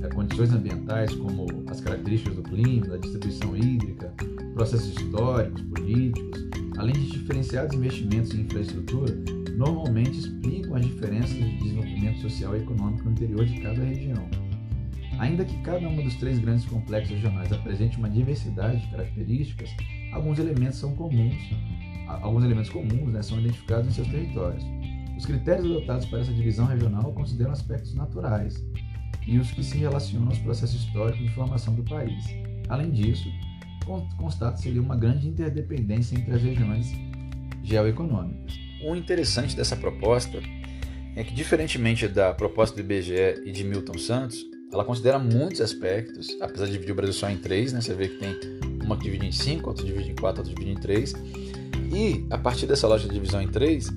É, 0.02 0.08
condições 0.08 0.54
ambientais, 0.54 1.14
como 1.16 1.48
as 1.70 1.82
características 1.82 2.38
do 2.38 2.44
clima, 2.44 2.88
da 2.88 2.98
distribuição 2.98 3.56
hídrica, 3.58 4.14
processos 4.54 4.96
históricos, 4.96 5.62
políticos, 5.64 6.48
além 6.78 6.94
de 6.94 7.12
diferenciados 7.12 7.76
investimentos 7.76 8.34
em 8.34 8.42
infraestrutura, 8.42 9.14
normalmente 9.58 10.18
explicam 10.18 10.76
as 10.76 10.86
diferenças 10.86 11.36
de 11.36 11.58
desenvolvimento 11.58 12.22
social 12.22 12.56
e 12.56 12.62
econômico 12.62 13.04
no 13.04 13.12
interior 13.12 13.46
de 13.46 13.60
cada 13.60 13.84
região. 13.84 14.51
Ainda 15.22 15.46
que 15.46 15.56
cada 15.62 15.88
um 15.88 16.04
dos 16.04 16.16
três 16.16 16.40
grandes 16.40 16.66
complexos 16.66 17.12
regionais 17.12 17.54
apresente 17.54 17.96
uma 17.96 18.10
diversidade 18.10 18.82
de 18.82 18.88
características, 18.88 19.70
alguns 20.14 20.40
elementos 20.40 20.80
são 20.80 20.96
comuns, 20.96 21.38
alguns 22.08 22.44
elementos 22.44 22.72
comuns 22.72 23.14
né, 23.14 23.22
são 23.22 23.40
identificados 23.40 23.88
em 23.88 23.92
seus 23.92 24.08
territórios. 24.08 24.64
Os 25.16 25.24
critérios 25.24 25.68
adotados 25.68 26.08
para 26.08 26.22
essa 26.22 26.34
divisão 26.34 26.66
regional 26.66 27.14
consideram 27.14 27.52
aspectos 27.52 27.94
naturais 27.94 28.66
e 29.28 29.38
os 29.38 29.52
que 29.52 29.64
se 29.64 29.78
relacionam 29.78 30.30
aos 30.30 30.40
processos 30.40 30.84
históricos 30.84 31.22
de 31.22 31.30
formação 31.36 31.76
do 31.76 31.84
país. 31.84 32.26
Além 32.68 32.90
disso, 32.90 33.32
constata-se 34.18 34.72
uma 34.80 34.96
grande 34.96 35.28
interdependência 35.28 36.16
entre 36.16 36.34
as 36.34 36.42
regiões 36.42 36.92
geoeconômicas. 37.62 38.60
O 38.84 38.96
interessante 38.96 39.56
dessa 39.56 39.76
proposta 39.76 40.42
é 41.16 41.24
que, 41.24 41.36
diferentemente 41.36 42.08
da 42.08 42.34
proposta 42.34 42.76
do 42.76 42.82
IBGE 42.82 43.44
e 43.46 43.52
de 43.52 43.64
Milton 43.64 44.00
Santos, 44.00 44.50
ela 44.72 44.86
considera 44.86 45.20
muitos 45.20 45.60
aspectos, 45.60 46.30
apesar 46.40 46.66
de 46.66 46.72
dividir 46.72 46.94
o 46.94 46.96
Brasil 46.96 47.14
só 47.14 47.30
em 47.30 47.38
três, 47.38 47.74
né? 47.74 47.82
Você 47.82 47.94
vê 47.94 48.08
que 48.08 48.18
tem 48.18 48.36
uma 48.84 48.96
que 48.96 49.04
divide 49.04 49.26
em 49.26 49.32
cinco, 49.32 49.70
outra 49.70 49.86
divide 49.86 50.12
em 50.12 50.16
quatro, 50.16 50.42
outra 50.42 50.54
divide 50.54 50.72
em 50.72 50.82
três. 50.82 51.14
E 51.94 52.26
a 52.30 52.38
partir 52.38 52.68
dessa 52.68 52.88
lógica 52.88 53.10
de 53.10 53.20
divisão 53.20 53.42
em 53.42 53.50
três, 53.50 53.90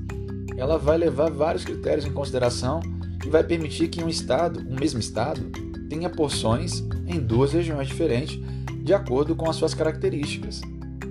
ela 0.57 0.77
vai 0.77 0.99
levar 0.99 1.31
vários 1.31 1.65
critérios 1.65 2.05
em 2.05 2.13
consideração 2.13 2.81
e 3.25 3.29
vai 3.29 3.45
permitir 3.45 3.89
que 3.89 4.03
um 4.03 4.09
estado, 4.09 4.61
um 4.69 4.79
mesmo 4.79 4.99
estado, 4.99 5.41
tenha 5.89 6.11
porções 6.11 6.83
em 7.07 7.21
duas 7.21 7.53
regiões 7.53 7.87
diferentes, 7.87 8.39
de 8.83 8.93
acordo 8.93 9.37
com 9.37 9.49
as 9.49 9.57
suas 9.57 9.75
características. 9.75 10.61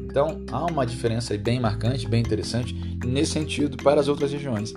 Então, 0.05 0.43
há 0.51 0.65
uma 0.65 0.85
diferença 0.85 1.35
bem 1.37 1.59
marcante, 1.59 2.07
bem 2.07 2.21
interessante 2.21 2.75
nesse 3.05 3.31
sentido 3.31 3.77
para 3.77 3.99
as 3.99 4.07
outras 4.07 4.31
regiões, 4.31 4.73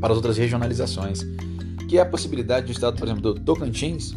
para 0.00 0.12
as 0.12 0.16
outras 0.16 0.36
regionalizações 0.36 1.24
que 1.92 1.98
é 1.98 2.00
a 2.00 2.06
possibilidade 2.06 2.64
do 2.64 2.72
estado, 2.72 2.96
por 2.96 3.06
exemplo, 3.06 3.20
do 3.20 3.38
Tocantins 3.38 4.16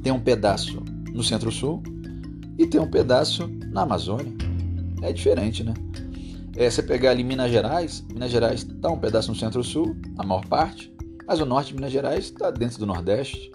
ter 0.00 0.12
um 0.12 0.20
pedaço 0.20 0.80
no 1.12 1.24
Centro-Sul 1.24 1.82
e 2.56 2.68
ter 2.68 2.78
um 2.78 2.88
pedaço 2.88 3.50
na 3.72 3.82
Amazônia. 3.82 4.32
É 5.02 5.12
diferente, 5.12 5.64
né? 5.64 5.74
É, 6.54 6.70
você 6.70 6.84
pegar 6.84 7.10
ali 7.10 7.24
Minas 7.24 7.50
Gerais, 7.50 8.06
Minas 8.12 8.30
Gerais 8.30 8.62
está 8.62 8.88
um 8.88 8.96
pedaço 8.96 9.28
no 9.28 9.36
Centro-Sul, 9.36 9.96
a 10.18 10.24
maior 10.24 10.46
parte, 10.46 10.94
mas 11.26 11.40
o 11.40 11.44
norte 11.44 11.70
de 11.70 11.74
Minas 11.74 11.90
Gerais 11.90 12.26
está 12.26 12.48
dentro 12.52 12.78
do 12.78 12.86
Nordeste. 12.86 13.50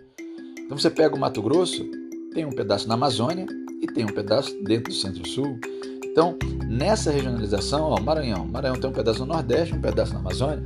Então 0.60 0.78
você 0.78 0.90
pega 0.90 1.16
o 1.16 1.18
Mato 1.18 1.42
Grosso, 1.42 1.90
tem 2.34 2.44
um 2.44 2.52
pedaço 2.52 2.90
na 2.90 2.96
Amazônia 2.96 3.46
e 3.82 3.88
tem 3.88 4.04
um 4.04 4.14
pedaço 4.14 4.54
dentro 4.66 4.92
do 4.92 5.00
Centro-Sul. 5.00 5.58
Então, 6.04 6.38
nessa 6.68 7.10
regionalização, 7.10 7.84
ó, 7.84 8.02
Maranhão, 8.02 8.46
Maranhão 8.46 8.76
tem 8.76 8.90
um 8.90 8.94
pedaço 8.94 9.20
no 9.20 9.28
Nordeste, 9.28 9.74
um 9.74 9.80
pedaço 9.80 10.14
na 10.14 10.20
Amazônia. 10.20 10.62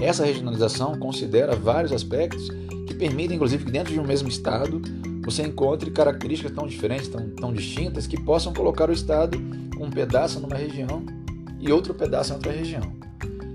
Essa 0.00 0.24
regionalização 0.24 0.98
considera 0.98 1.54
vários 1.54 1.92
aspectos 1.92 2.50
que 2.86 2.94
permitem, 2.94 3.36
inclusive, 3.36 3.64
que 3.64 3.70
dentro 3.70 3.92
de 3.92 4.00
um 4.00 4.06
mesmo 4.06 4.28
estado 4.28 4.80
você 5.24 5.42
encontre 5.42 5.90
características 5.90 6.52
tão 6.52 6.66
diferentes, 6.66 7.08
tão, 7.08 7.30
tão 7.30 7.52
distintas, 7.52 8.06
que 8.06 8.20
possam 8.20 8.52
colocar 8.52 8.90
o 8.90 8.92
estado 8.92 9.38
um 9.80 9.90
pedaço 9.90 10.40
numa 10.40 10.56
região 10.56 11.04
e 11.58 11.72
outro 11.72 11.94
pedaço 11.94 12.32
em 12.32 12.36
outra 12.36 12.52
região. 12.52 12.92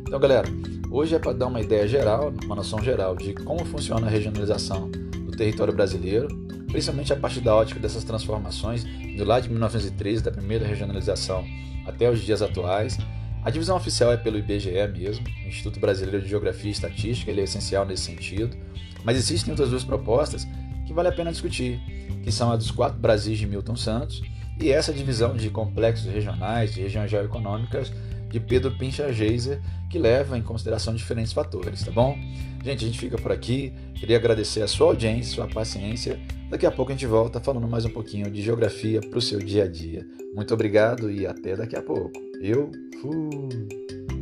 Então, 0.01 0.19
galera, 0.19 0.47
hoje 0.89 1.15
é 1.15 1.19
para 1.19 1.33
dar 1.33 1.47
uma 1.47 1.61
ideia 1.61 1.87
geral, 1.87 2.33
uma 2.43 2.55
noção 2.55 2.81
geral 2.81 3.15
de 3.15 3.33
como 3.33 3.63
funciona 3.65 4.07
a 4.07 4.09
regionalização 4.09 4.89
do 4.89 5.31
território 5.31 5.73
brasileiro, 5.73 6.27
principalmente 6.67 7.13
a 7.13 7.15
partir 7.15 7.41
da 7.41 7.55
ótica 7.55 7.79
dessas 7.79 8.03
transformações 8.03 8.83
do 8.83 9.23
lado 9.23 9.43
de 9.43 9.49
1913, 9.49 10.23
da 10.23 10.31
primeira 10.31 10.65
regionalização, 10.65 11.45
até 11.85 12.09
os 12.09 12.19
dias 12.21 12.41
atuais 12.41 12.97
a 13.43 13.49
divisão 13.49 13.77
oficial 13.77 14.11
é 14.11 14.17
pelo 14.17 14.37
IBGE 14.37 14.71
mesmo, 14.93 15.25
Instituto 15.45 15.79
Brasileiro 15.79 16.21
de 16.21 16.29
Geografia 16.29 16.69
e 16.69 16.73
Estatística, 16.73 17.31
ele 17.31 17.41
é 17.41 17.43
essencial 17.45 17.85
nesse 17.85 18.03
sentido, 18.03 18.55
mas 19.03 19.17
existem 19.17 19.51
outras 19.51 19.69
duas 19.69 19.83
propostas 19.83 20.47
que 20.85 20.93
vale 20.93 21.07
a 21.07 21.11
pena 21.11 21.31
discutir, 21.31 21.79
que 22.23 22.31
são 22.31 22.51
a 22.51 22.55
dos 22.55 22.71
quatro 22.71 22.99
Brasis 22.99 23.37
de 23.37 23.47
Milton 23.47 23.75
Santos 23.75 24.21
e 24.59 24.71
essa 24.71 24.91
divisão 24.91 25.35
de 25.35 25.49
complexos 25.49 26.11
regionais, 26.11 26.73
de 26.73 26.81
regiões 26.81 27.09
geoeconômicas 27.09 27.93
de 28.29 28.39
Pedro 28.39 28.71
Pincha 28.77 29.11
Geiser, 29.11 29.61
que 29.89 29.97
leva 29.97 30.37
em 30.37 30.41
consideração 30.41 30.93
diferentes 30.93 31.33
fatores, 31.33 31.83
tá 31.83 31.91
bom? 31.91 32.17
Gente, 32.63 32.83
a 32.83 32.87
gente 32.87 32.99
fica 32.99 33.17
por 33.17 33.31
aqui. 33.31 33.73
Queria 33.95 34.17
agradecer 34.17 34.61
a 34.61 34.67
sua 34.67 34.87
audiência, 34.87 35.35
sua 35.35 35.47
paciência. 35.47 36.19
Daqui 36.49 36.65
a 36.65 36.71
pouco 36.71 36.91
a 36.91 36.95
gente 36.95 37.07
volta 37.07 37.39
falando 37.39 37.67
mais 37.67 37.85
um 37.85 37.89
pouquinho 37.89 38.29
de 38.29 38.41
geografia 38.41 38.99
para 39.01 39.17
o 39.17 39.21
seu 39.21 39.39
dia 39.39 39.63
a 39.63 39.67
dia. 39.67 40.05
Muito 40.35 40.53
obrigado 40.53 41.09
e 41.09 41.25
até 41.25 41.55
daqui 41.55 41.75
a 41.75 41.81
pouco. 41.81 42.28
Eu 42.41 42.71
fui. 43.01 44.18